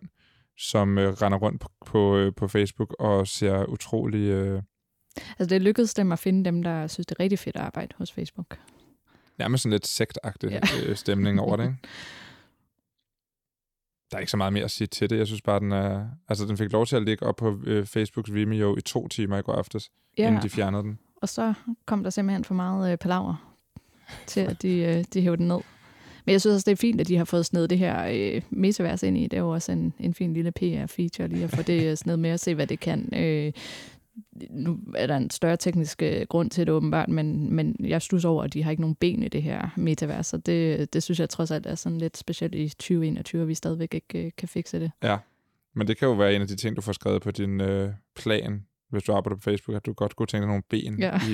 som 0.58 0.98
øh, 0.98 1.14
render 1.14 1.38
rundt 1.38 1.62
på, 1.62 1.70
på, 1.86 2.18
øh, 2.18 2.32
på 2.38 2.48
Facebook 2.48 2.96
og 3.00 3.28
ser 3.28 3.66
utrolig... 3.66 4.20
Øh, 4.30 4.62
Altså 5.40 5.56
det 5.56 5.62
lykkedes 5.62 5.94
dem 5.94 6.12
at 6.12 6.20
finde 6.20 6.46
dem, 6.46 6.64
der 6.64 6.88
synes, 6.88 7.08
det 7.08 7.16
er 7.16 7.24
rigtig 7.24 7.40
fedt 7.40 7.56
at 7.56 7.62
arbejde 7.62 7.96
hos 7.98 8.12
Facebook. 8.12 8.58
nærmest 9.40 9.64
sådan 9.64 9.72
lidt 9.72 9.88
sektagtig 9.88 10.50
Ja. 10.50 10.60
øh, 10.86 10.96
stemning 10.96 11.40
over 11.42 11.56
det, 11.56 11.64
ikke? 11.64 11.78
Der 14.14 14.18
er 14.18 14.22
ikke 14.22 14.32
så 14.32 14.38
meget 14.38 14.54
mere 14.54 14.64
at 14.64 14.72
sige 14.72 14.88
til 14.88 15.10
det. 15.10 15.18
Jeg 15.18 15.28
synes 15.28 15.42
bare, 15.42 15.60
den 15.60 15.72
er... 15.72 16.06
Altså, 16.30 16.46
den 16.46 16.58
fik 16.58 16.72
lov 16.72 16.86
til 16.86 16.96
at 16.96 17.04
ligge 17.04 17.26
op 17.26 17.36
på 17.36 17.60
øh, 17.64 17.86
Facebooks 17.86 18.34
Vimeo 18.34 18.78
i 18.78 18.82
to 18.82 19.08
timer 19.08 19.38
i 19.38 19.42
går 19.42 19.54
aftes, 19.54 19.90
ja. 20.18 20.28
Inden 20.28 20.44
de 20.44 20.50
fjernede 20.50 20.84
den. 20.84 21.00
og 21.22 21.30
så 21.30 21.54
kom 21.86 22.04
der 22.04 22.10
simpelthen 22.10 22.44
for 22.44 22.54
meget 22.54 22.92
øh, 22.92 22.98
palaver 22.98 23.56
til, 24.28 24.40
at 24.40 24.62
de, 24.62 24.78
øh, 24.78 25.04
de 25.14 25.22
hævde 25.22 25.38
den 25.38 25.48
ned. 25.48 25.60
Men 26.26 26.32
jeg 26.32 26.42
synes 26.42 26.56
også, 26.56 26.66
det 26.66 26.72
er 26.72 26.76
fint, 26.82 27.02
at 27.02 27.08
de 27.08 27.18
har 27.18 27.26
fået 27.26 27.46
snedet 27.46 27.70
det 27.70 27.78
her 27.78 28.06
øh, 28.12 28.42
metavers 28.50 29.04
ind 29.04 29.18
i. 29.18 29.24
Det 29.24 29.34
er 29.34 29.42
jo 29.42 29.50
også 29.50 29.72
en, 29.72 29.94
en 30.00 30.14
fin 30.14 30.34
lille 30.34 30.52
PR-feature 30.60 31.28
lige 31.28 31.44
at 31.44 31.50
få 31.50 31.62
det 31.62 31.84
øh, 31.92 31.98
snedet 31.98 32.20
med 32.20 32.30
at 32.30 32.40
se, 32.40 32.56
hvad 32.56 32.68
det 32.68 32.80
kan. 32.80 33.10
Øh, 33.16 33.52
nu 34.50 34.80
er 34.96 35.08
der 35.08 35.18
en 35.18 35.30
større 35.30 35.58
teknisk 35.58 36.02
øh, 36.02 36.26
grund 36.30 36.50
til 36.50 36.68
det 36.68 36.74
åbenbart, 36.74 37.10
men, 37.10 37.54
men 37.54 37.76
jeg 37.80 38.02
stusser 38.02 38.30
over, 38.30 38.44
at 38.44 38.54
de 38.54 38.64
har 38.64 38.72
ikke 38.72 38.82
nogen 38.82 38.96
ben 38.96 39.24
i 39.24 39.28
det 39.28 39.44
her 39.44 39.70
metavers, 39.78 40.34
og 40.34 40.46
det, 40.46 40.94
det 40.94 41.04
synes 41.04 41.20
jeg 41.20 41.30
trods 41.30 41.52
alt 41.52 41.66
er 41.66 41.76
sådan 41.76 41.98
lidt 41.98 42.18
specielt 42.18 42.56
i 42.56 42.70
2021, 42.70 43.42
at 43.42 43.48
vi 43.48 43.54
stadigvæk 43.56 43.94
ikke 43.94 44.26
øh, 44.26 44.32
kan 44.38 44.48
fikse 44.48 44.80
det. 44.80 44.92
Ja. 45.04 45.18
Men 45.76 45.88
det 45.88 45.98
kan 45.98 46.08
jo 46.08 46.14
være 46.14 46.36
en 46.36 46.42
af 46.42 46.48
de 46.48 46.56
ting, 46.56 46.76
du 46.76 46.82
får 46.82 46.94
skrevet 46.94 47.22
på 47.22 47.32
din 47.32 47.62
øh, 47.62 47.90
plan, 48.16 48.66
hvis 48.90 49.04
du 49.04 49.14
arbejder 49.14 49.36
på 49.36 49.42
Facebook, 49.42 49.76
at 49.76 49.86
du 49.86 49.94
godt 49.94 50.16
kunne 50.16 50.28
tænke 50.28 50.42
dig 50.42 50.48
nogle 50.48 50.64
ben 50.70 51.00
Ja. 51.00 51.20
i, 51.30 51.34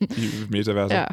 i 0.00 0.26
metaverset. 0.56 0.96
Ja, 0.96 1.04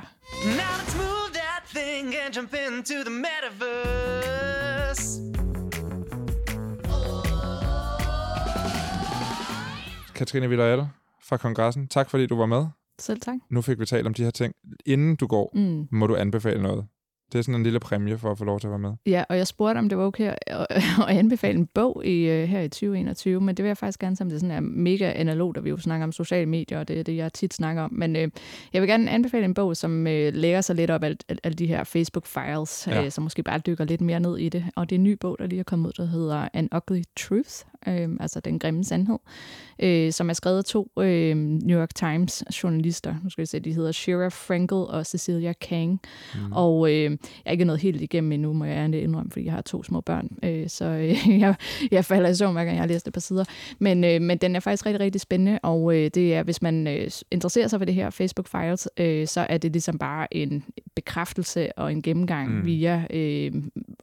Now 0.45 0.54
let's 0.54 0.98
move 0.98 1.34
that 1.34 1.63
thing 1.76 2.13
and 2.26 2.36
jump 2.36 2.54
into 2.54 2.93
the 3.10 3.15
metaverse. 3.26 5.27
Katrine 10.17 10.49
Villarreal 10.49 10.88
fra 11.23 11.38
kongressen, 11.38 11.88
tak 11.88 12.10
fordi 12.10 12.25
du 12.25 12.36
var 12.36 12.45
med. 12.45 12.65
selv 12.99 13.19
tak. 13.21 13.36
Nu 13.49 13.62
fik 13.62 13.80
vi 13.80 13.86
talt 13.86 14.08
om 14.08 14.13
de 14.13 14.23
her 14.23 14.32
ting. 14.32 14.53
Inden 14.86 15.15
du 15.15 15.27
går, 15.27 15.51
Mm. 15.56 15.88
må 15.91 16.08
du 16.08 16.15
anbefale 16.15 16.62
noget. 16.62 16.86
Det 17.32 17.39
er 17.39 17.43
sådan 17.43 17.56
en 17.56 17.63
lille 17.63 17.80
præmie 17.80 18.17
for 18.17 18.32
at 18.32 18.38
få 18.38 18.45
lov 18.45 18.60
til 18.60 18.67
at 18.67 18.71
være 18.71 18.80
med. 18.80 18.91
Ja, 19.06 19.23
og 19.30 19.38
jeg 19.38 19.47
spurgte, 19.47 19.80
om 19.80 19.89
det 19.89 19.97
var 19.97 20.03
okay 20.06 20.34
at, 20.47 20.67
at 21.10 21.17
anbefale 21.17 21.58
en 21.60 21.65
bog 21.73 22.06
i, 22.06 22.30
øh, 22.30 22.47
her 22.47 22.60
i 22.62 22.69
2021, 22.69 23.41
men 23.41 23.58
det 23.58 23.63
vil 23.63 23.69
jeg 23.69 23.77
faktisk 23.77 23.99
gerne, 23.99 24.15
som 24.15 24.30
det 24.30 24.39
sådan 24.39 24.56
er 24.56 24.60
mega 24.60 25.12
analogt, 25.15 25.58
og 25.58 25.63
vi 25.63 25.69
jo 25.69 25.77
snakker 25.77 26.03
om 26.03 26.12
sociale 26.12 26.45
medier, 26.45 26.80
og 26.80 26.88
det 26.88 26.99
er 26.99 27.03
det, 27.03 27.15
jeg 27.15 27.34
tit 27.34 27.53
snakker 27.53 27.82
om. 27.82 27.93
Men 27.93 28.15
øh, 28.15 28.30
jeg 28.73 28.82
vil 28.82 28.89
gerne 28.89 29.12
anbefale 29.12 29.45
en 29.45 29.53
bog, 29.53 29.77
som 29.77 30.08
øh, 30.08 30.34
lægger 30.34 30.62
sig 30.62 30.75
lidt 30.75 30.91
op 30.91 31.03
af 31.03 31.10
al- 31.30 31.39
alle 31.43 31.56
de 31.56 31.67
her 31.67 31.84
Facebook-files, 31.84 32.88
Ja. 32.91 33.06
øh, 33.06 33.12
som 33.12 33.23
måske 33.23 33.43
bare 33.43 33.60
dykker 33.60 33.84
lidt 33.86 34.01
mere 34.01 34.19
ned 34.19 34.38
i 34.38 34.49
det. 34.49 34.65
Og 34.75 34.89
det 34.89 34.95
er 34.95 34.99
en 34.99 35.03
ny 35.03 35.17
bog, 35.19 35.36
der 35.39 35.47
lige 35.47 35.60
er 35.60 35.63
kommet 35.63 35.88
ud, 35.88 35.93
der 35.97 36.06
hedder 36.06 36.47
An 36.53 36.69
Ugly 36.75 37.01
Truth, 37.19 37.56
øh, 37.88 38.10
altså 38.20 38.40
Den 38.40 38.60
Grimme 38.60 38.84
Sandhed, 38.84 39.18
øh, 39.80 40.12
som 40.12 40.30
er 40.30 40.34
skrevet 40.34 40.58
af 40.58 40.63
to 40.63 40.92
øh, 41.00 41.36
New 41.36 41.80
York 41.80 41.96
Times 41.96 42.44
journalister. 42.63 43.16
Nu 43.24 43.30
skal 43.30 43.42
vi 43.42 43.46
se, 43.46 43.60
de 43.60 43.74
hedder 43.74 43.92
Shira 43.92 44.28
Frankel 44.28 44.78
og 44.78 45.06
Cecilia 45.06 45.54
Kang. 45.54 46.02
Mm. 46.36 46.52
Og 46.52 46.90
øh, 46.94 47.12
jeg 47.12 47.18
er 47.46 47.52
ikke 47.52 47.66
nået 47.66 47.80
helt 47.80 48.02
igennem 48.02 48.32
endnu, 48.32 48.54
må 48.54 48.66
jeg 48.66 48.96
indrømme, 48.96 49.32
fordi 49.32 49.46
jeg 49.46 49.54
har 49.54 49.62
to 49.62 49.84
små 49.84 50.02
børn. 50.02 50.30
Øh, 50.44 50.70
så 50.70 50.86
øh, 50.86 51.30
jeg, 51.44 51.56
jeg 51.92 52.06
falder 52.06 52.30
i 52.30 52.36
søvn, 52.36 52.54
hver 52.54 52.66
gang 52.66 52.76
jeg 52.76 52.82
har 52.82 52.88
læst 52.88 53.08
et 53.08 53.13
par 53.13 53.22
sider. 53.22 53.44
Men, 53.80 54.04
øh, 54.04 54.22
men 54.22 54.38
den 54.38 54.56
er 54.56 54.60
faktisk 54.60 54.86
rigtig, 54.86 55.00
rigtig 55.00 55.22
spændende, 55.22 55.60
og 55.63 55.96
øh, 55.96 56.12
det 56.13 56.36
er, 56.36 56.44
hvis 56.44 56.62
man 56.62 56.88
øh, 56.88 57.12
interesserer 57.32 57.68
sig 57.68 57.80
for 57.80 57.86
det 57.86 57.96
her 57.96 58.10
Facebook 58.10 58.48
Files, 58.48 58.90
øh, 58.98 59.28
så 59.28 59.46
er 59.50 59.58
det 59.58 59.72
ligesom 59.72 59.98
bare 59.98 60.34
en 60.34 60.63
bekræftelse 60.96 61.78
og 61.78 61.92
en 61.92 62.02
gennemgang 62.02 62.48
Mm. 62.48 62.54
mm. 62.54 62.66
via 62.66 63.06
øh, 63.10 63.52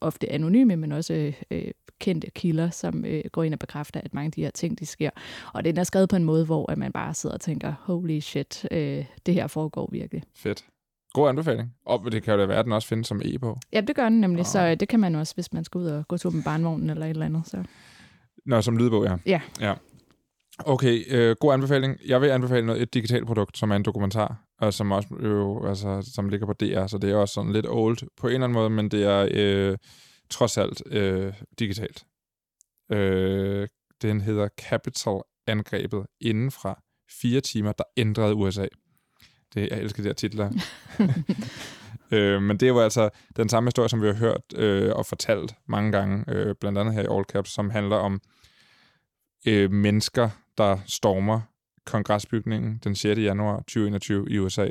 ofte 0.01 0.33
anonyme, 0.33 0.77
men 0.77 0.93
også 0.93 1.33
øh, 1.51 1.65
kendte 1.99 2.31
kilder, 2.31 2.71
som 2.71 3.05
øh, 3.05 3.23
går 3.33 3.43
ind 3.43 3.55
og 3.55 3.59
bekræfter, 3.66 4.00
at 4.05 4.14
mange 4.14 4.27
af 4.27 4.33
de 4.33 4.42
her 4.42 4.50
ting, 4.50 4.79
de 4.79 4.87
sker. 4.87 5.11
Og 5.55 5.64
den 5.64 5.79
er 5.79 5.85
skrevet 5.85 6.09
på 6.09 6.16
en 6.16 6.24
måde, 6.24 6.44
hvor 6.44 6.70
at 6.72 6.79
man 6.79 6.92
bare 6.92 7.14
sidder 7.14 7.35
og 7.35 7.40
tænker, 7.40 7.74
holy 7.81 8.20
shit, 8.20 8.66
øh, 8.70 9.05
det 9.27 9.35
her 9.35 9.46
foregår 9.46 9.88
virkelig. 9.92 10.22
Fedt. 10.37 10.64
God 11.12 11.29
anbefaling. 11.29 11.72
Og 11.87 12.12
det 12.12 12.22
kan 12.22 12.35
jo 12.35 12.40
da 12.40 12.46
være, 12.46 12.59
at 12.59 12.64
den 12.64 12.72
også 12.72 12.88
findes 12.88 13.07
som 13.07 13.20
e-bog. 13.24 13.59
Ja, 13.72 13.81
det 13.81 13.96
gør 13.96 14.09
den 14.09 14.20
nemlig, 14.20 14.40
Ah. 14.40 14.46
så 14.46 14.61
øh, 14.66 14.81
det 14.81 14.88
kan 14.88 15.00
man 15.00 15.14
også, 15.14 15.35
hvis 15.35 15.53
man 15.53 15.64
skal 15.64 15.79
ud 15.79 15.87
og 15.87 16.09
gå 16.09 16.16
tur 16.16 16.31
med 16.31 16.42
barnvognen 16.42 16.90
eller 16.90 17.07
et 17.07 17.11
eller 17.11 17.27
andet. 17.27 17.42
Så. 17.46 17.64
Nå, 18.46 18.61
som 18.62 18.77
lydbog, 18.77 19.05
ja. 19.05 19.16
Ja. 19.27 19.40
ja. 19.61 19.74
Okay, 20.59 21.05
øh, 21.09 21.37
god 21.40 21.53
anbefaling. 21.53 21.96
Jeg 22.07 22.20
vil 22.20 22.29
anbefale 22.29 22.66
noget, 22.66 22.83
et 22.83 22.94
digitalt 22.94 23.27
produkt, 23.27 23.59
som 23.59 23.70
er 23.70 23.77
en 23.77 23.83
dokumentar, 23.83 24.44
og 24.61 24.74
som 24.74 24.92
også 24.92 25.09
jo, 25.22 25.66
altså, 25.66 26.11
som 26.14 26.29
ligger 26.29 26.46
på 26.46 26.53
DR, 26.53 26.87
så 26.87 26.98
det 26.98 27.11
er 27.11 27.16
også 27.16 27.35
sådan 27.35 27.53
lidt 27.53 27.66
old 27.68 27.98
på 28.20 28.27
en 28.27 28.33
eller 28.35 28.44
anden 28.44 28.55
måde, 28.55 28.70
men 28.70 28.88
det 28.88 29.05
er 29.05 29.29
øh, 29.31 29.77
trods 30.31 30.59
alt 30.59 30.83
øh, 30.87 31.33
digitalt. 31.59 32.05
Øh, 32.92 33.68
den 34.03 34.20
hedder 34.20 34.49
Capital-angrebet 34.59 36.07
indenfra. 36.20 36.83
Fire 37.11 37.40
timer, 37.40 37.73
der 37.73 37.85
ændrede 37.97 38.35
USA. 38.35 38.66
Det, 39.55 39.68
jeg 39.70 39.81
elsker 39.81 40.03
de 40.03 40.09
her 40.09 40.14
titler. 40.14 40.51
øh, 42.12 42.42
men 42.42 42.57
det 42.57 42.66
er 42.66 42.70
jo 42.70 42.81
altså 42.81 43.11
den 43.37 43.49
samme 43.49 43.66
historie, 43.66 43.88
som 43.88 44.03
vi 44.03 44.07
har 44.07 44.14
hørt 44.14 44.42
øh, 44.57 44.92
og 44.94 45.07
fortalt 45.07 45.55
mange 45.66 45.92
gange, 45.92 46.25
øh, 46.29 46.55
blandt 46.61 46.79
andet 46.79 46.94
her 46.94 47.03
i 47.03 47.16
All 47.16 47.25
Caps, 47.25 47.51
som 47.51 47.70
handler 47.70 47.97
om 47.97 48.20
øh, 49.47 49.70
mennesker, 49.70 50.31
der 50.59 50.79
stormer 50.87 51.40
kongresbygningen 51.87 52.79
den 52.85 52.94
6. 52.94 53.20
januar 53.20 53.57
2021 53.57 54.27
i 54.31 54.38
USA, 54.38 54.68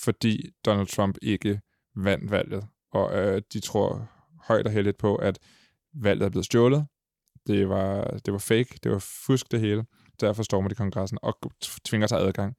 fordi 0.00 0.50
Donald 0.66 0.86
Trump 0.86 1.16
ikke 1.22 1.60
vandt 1.96 2.30
valget. 2.30 2.66
Og 2.92 3.18
øh, 3.18 3.42
de 3.52 3.60
tror 3.60 4.08
højt 4.48 4.66
og 4.66 4.72
heldigt 4.72 4.98
på, 4.98 5.16
at 5.16 5.38
valget 5.94 6.26
er 6.26 6.30
blevet 6.30 6.44
stjålet. 6.44 6.86
Det 7.48 7.68
var, 7.68 8.18
det 8.26 8.32
var 8.32 8.38
fake, 8.38 8.78
det 8.82 8.92
var 8.92 8.98
fusk 9.26 9.50
det 9.50 9.60
hele. 9.60 9.84
Derfor 10.20 10.42
stormer 10.42 10.68
de 10.68 10.74
kongressen 10.74 11.18
og 11.22 11.38
tvinger 11.84 12.06
sig 12.06 12.20
adgang. 12.20 12.54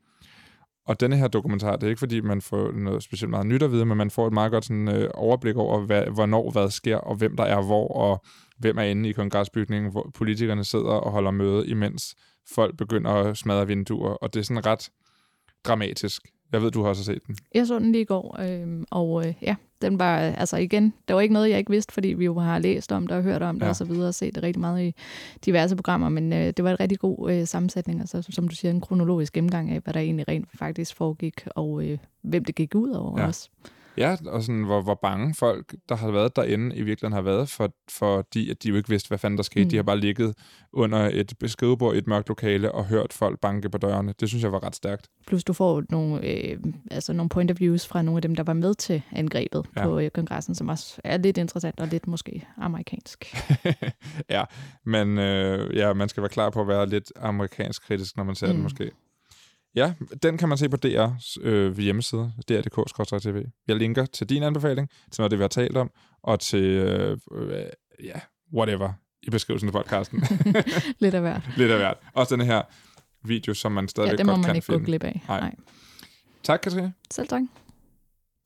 Og 0.86 0.99
denne 0.99 1.17
her 1.17 1.28
dokumentar, 1.28 1.75
det 1.75 1.84
er 1.84 1.88
ikke 1.88 1.99
fordi, 1.99 2.21
man 2.21 2.41
får 2.41 2.71
noget 2.71 3.04
specielt 3.04 3.30
meget 3.30 3.45
nyt 3.45 3.63
at 3.63 3.71
vide, 3.71 3.86
men 3.86 3.97
man 3.97 4.10
får 4.10 4.28
et 4.28 4.34
meget 4.34 4.52
godt 4.52 4.65
sådan, 4.65 4.88
øh, 4.88 5.10
overblik 5.13 5.56
over, 5.56 5.80
hvad, 5.80 6.04
hvornår 6.04 6.52
hvad 6.52 6.69
sker, 6.69 6.97
og 6.97 7.15
hvem 7.15 7.36
der 7.36 7.43
er 7.43 7.62
hvor, 7.62 7.88
og 7.88 8.23
hvem 8.58 8.78
er 8.78 8.84
inde 8.84 9.10
i 9.10 9.12
kongresbygningen, 9.12 9.91
hvor 9.91 10.12
politikerne 10.13 10.63
sidder 10.63 10.86
og 10.86 11.12
holder 11.12 11.32
møde, 11.32 11.67
imens 11.67 12.15
folk 12.56 12.78
begynder 12.78 13.12
at 13.12 13.38
smadre 13.38 13.67
vinduer, 13.67 14.10
og 14.10 14.34
det 14.34 14.39
er 14.39 14.43
sådan 14.43 14.65
ret 14.65 14.89
dramatisk. 15.63 16.21
Jeg 16.52 16.62
ved, 16.62 16.71
du 16.71 16.82
har 16.82 16.89
også 16.89 17.04
set 17.04 17.28
den. 17.28 17.38
Jeg 17.56 17.67
så 17.67 17.80
den 17.80 17.91
lige 17.91 18.02
i 18.02 18.06
går, 18.06 18.38
øh, 18.39 18.84
og 18.91 19.28
øh, 19.28 19.34
ja, 19.41 19.56
den 19.81 19.99
var, 19.99 20.17
altså 20.17 20.57
igen, 20.57 20.93
det 21.07 21.15
var 21.15 21.21
ikke 21.21 21.33
noget, 21.33 21.49
jeg 21.49 21.57
ikke 21.57 21.71
vidste, 21.71 21.93
fordi 21.93 22.07
vi 22.07 22.25
jo 22.25 22.39
har 22.39 22.59
læst 22.59 22.91
om 22.91 23.07
det 23.07 23.17
og 23.17 23.23
hørt 23.23 23.41
om 23.41 23.55
det 23.59 23.65
Ja. 23.65 23.69
og 23.69 23.75
så 23.75 23.85
videre, 23.85 24.07
og 24.07 24.13
set 24.15 24.35
det 24.35 24.43
rigtig 24.43 24.59
meget 24.59 24.83
i 24.83 24.95
diverse 25.45 25.75
programmer, 25.75 26.09
men 26.09 26.33
øh, 26.33 26.53
det 26.57 26.63
var 26.63 26.71
et 26.71 26.79
rigtig 26.79 26.99
god 26.99 27.31
øh, 27.31 27.47
sammensætning, 27.47 27.99
altså 27.99 28.21
som 28.29 28.47
du 28.47 28.55
siger, 28.55 28.71
en 28.71 28.81
kronologisk 28.81 29.33
gennemgang 29.33 29.71
af, 29.71 29.79
hvad 29.79 29.93
der 29.93 29.99
egentlig 29.99 30.27
rent 30.27 30.47
faktisk 30.59 30.95
foregik, 30.95 31.47
og 31.55 31.83
øh, 31.85 31.97
hvem 32.21 32.45
det 32.45 32.55
gik 32.55 32.75
ud 32.75 32.91
over 32.91 33.21
ja. 33.21 33.27
også. 33.27 33.49
Ja, 33.97 34.15
og 34.25 34.43
sådan, 34.43 34.63
hvor, 34.63 34.82
hvor 34.82 34.99
bange 35.02 35.36
folk, 35.36 35.75
der 35.89 35.95
har 35.95 36.12
været 36.12 36.36
derinde, 36.36 36.75
i 36.75 36.82
virkeligheden 36.82 37.13
har 37.13 37.21
været, 37.21 37.49
for, 37.49 37.73
fordi 37.89 38.49
at 38.52 38.63
de 38.63 38.69
jo 38.69 38.75
ikke 38.75 38.89
vidste, 38.89 39.08
hvad 39.08 39.17
fanden 39.17 39.38
der 39.38 39.43
skete. 39.43 39.63
Mm. 39.63 39.69
De 39.69 39.75
har 39.75 39.84
bare 39.84 39.99
ligget 39.99 40.36
under 40.73 41.10
et 41.13 41.34
skrivebord 41.45 41.95
i 41.95 41.97
et 41.97 42.08
mørkt 42.08 42.28
lokale 42.28 42.71
og 42.71 42.86
hørt 42.86 43.13
folk 43.13 43.39
banke 43.39 43.69
på 43.69 43.78
dørene. 43.78 44.13
Det 44.19 44.30
synes 44.30 44.43
jeg 44.43 44.52
var 44.52 44.63
ret 44.63 44.75
stærkt. 44.75 45.08
Plus 45.28 45.43
du 45.43 45.54
får 45.54 45.84
nogle, 45.89 46.28
øh, 46.28 46.58
altså 46.91 47.13
nogle 47.13 47.30
point 47.30 47.52
of 47.52 47.60
views 47.60 47.88
fra 47.88 48.02
nogle 48.02 48.17
af 48.17 48.21
dem, 48.21 48.36
der 48.36 48.43
var 48.43 48.54
med 48.54 48.73
til 48.75 49.02
angrebet 49.12 49.65
Ja. 49.78 49.84
på 49.84 49.99
øh, 49.99 50.10
kongressen, 50.10 50.56
som 50.56 50.69
også 50.69 51.02
er 51.04 51.17
lidt 51.17 51.38
interessant 51.38 51.80
og 51.80 51.88
lidt 51.88 52.08
måske 52.08 52.47
amerikansk. 52.58 53.36
ja, 54.30 54.43
men 54.86 55.17
øh, 55.17 55.78
ja, 55.78 55.93
man 55.93 56.10
skal 56.10 56.23
være 56.23 56.30
klar 56.30 56.49
på 56.49 56.62
at 56.62 56.67
være 56.67 56.89
lidt 56.89 57.12
amerikansk 57.15 57.82
kritisk, 57.82 58.17
når 58.17 58.23
man 58.23 58.36
ser 58.36 58.47
mm. 58.47 58.56
Mm. 58.56 58.63
måske. 58.63 58.91
Ja, 59.75 59.93
den 60.23 60.38
kan 60.38 60.49
man 60.49 60.58
se 60.58 60.69
på 60.69 60.77
DR's 60.86 61.36
øh, 61.41 61.77
hjemmeside, 61.77 62.34
dr.dk-tv. 62.49 63.43
Jeg 63.67 63.75
linker 63.75 64.05
til 64.05 64.29
din 64.29 64.43
anbefaling, 64.43 64.89
til 65.12 65.21
noget 65.21 65.32
det, 65.32 65.39
vi 65.39 65.43
har 65.43 65.47
talt 65.47 65.77
om, 65.77 65.91
og 66.23 66.39
til, 66.39 66.63
øh, 66.63 67.17
øh, 67.32 67.51
ja, 68.03 68.19
whatever, 68.53 68.93
i 69.23 69.29
beskrivelsen 69.29 69.69
af 69.69 69.73
podcasten. 69.73 70.19
lidt 70.99 71.15
af 71.15 71.21
hvert. 71.21 71.49
Lidt 71.58 71.71
af 71.71 71.77
hvert. 71.77 71.97
Også 72.13 72.36
den 72.36 72.45
her 72.45 72.62
video, 73.27 73.53
som 73.53 73.71
man 73.71 73.84
Ja, 73.84 73.88
stadigvæk 73.88 74.17
det 74.17 74.25
må 74.25 74.32
godt 74.32 74.39
man 74.39 74.45
kan 74.45 74.55
ikke 74.55 74.65
finde. 74.65 74.79
gå 74.79 74.86
glip 74.86 75.03
af. 75.03 75.21
Nej. 75.27 75.39
Nej. 75.39 75.55
Tak, 76.43 76.60
Katrine. 76.62 76.93
Selv 77.12 77.27
tak. 77.27 77.41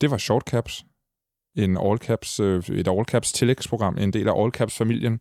Det 0.02 0.12
var 0.12 0.18
Short 0.18 0.44
Caps, 0.44 0.86
en 1.56 1.78
all 1.78 1.98
caps, 1.98 2.40
øh, 2.40 2.64
et 2.70 2.88
all 2.88 3.06
caps 3.06 3.32
tillægsprogram, 3.32 3.98
en 3.98 4.14
del 4.14 4.28
af 4.28 4.42
all 4.44 4.52
caps 4.52 4.78
familien. 4.78 5.20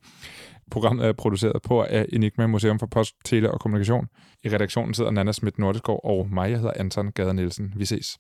Programmet 0.71 1.05
er 1.05 1.09
øh, 1.09 1.15
produceret 1.15 1.63
på 1.63 1.83
af 1.83 2.07
Enigma 2.13 2.47
Museum 2.47 2.79
for 2.79 2.87
Post, 2.87 3.15
Tele 3.25 3.51
og 3.51 3.61
Kommunikation. 3.61 4.07
I 4.45 4.49
redaktionen 4.49 4.95
sidder 4.95 5.11
Nana 5.11 5.33
Schmidt 5.33 5.59
Nordeskov 5.59 6.01
og 6.05 6.29
mig, 6.31 6.51
jeg 6.51 6.59
hedder 6.59 6.73
Anton 6.77 7.13
Gade 7.13 7.35
Nielsen. 7.35 7.73
Vi 7.77 7.85
ses. 7.85 8.19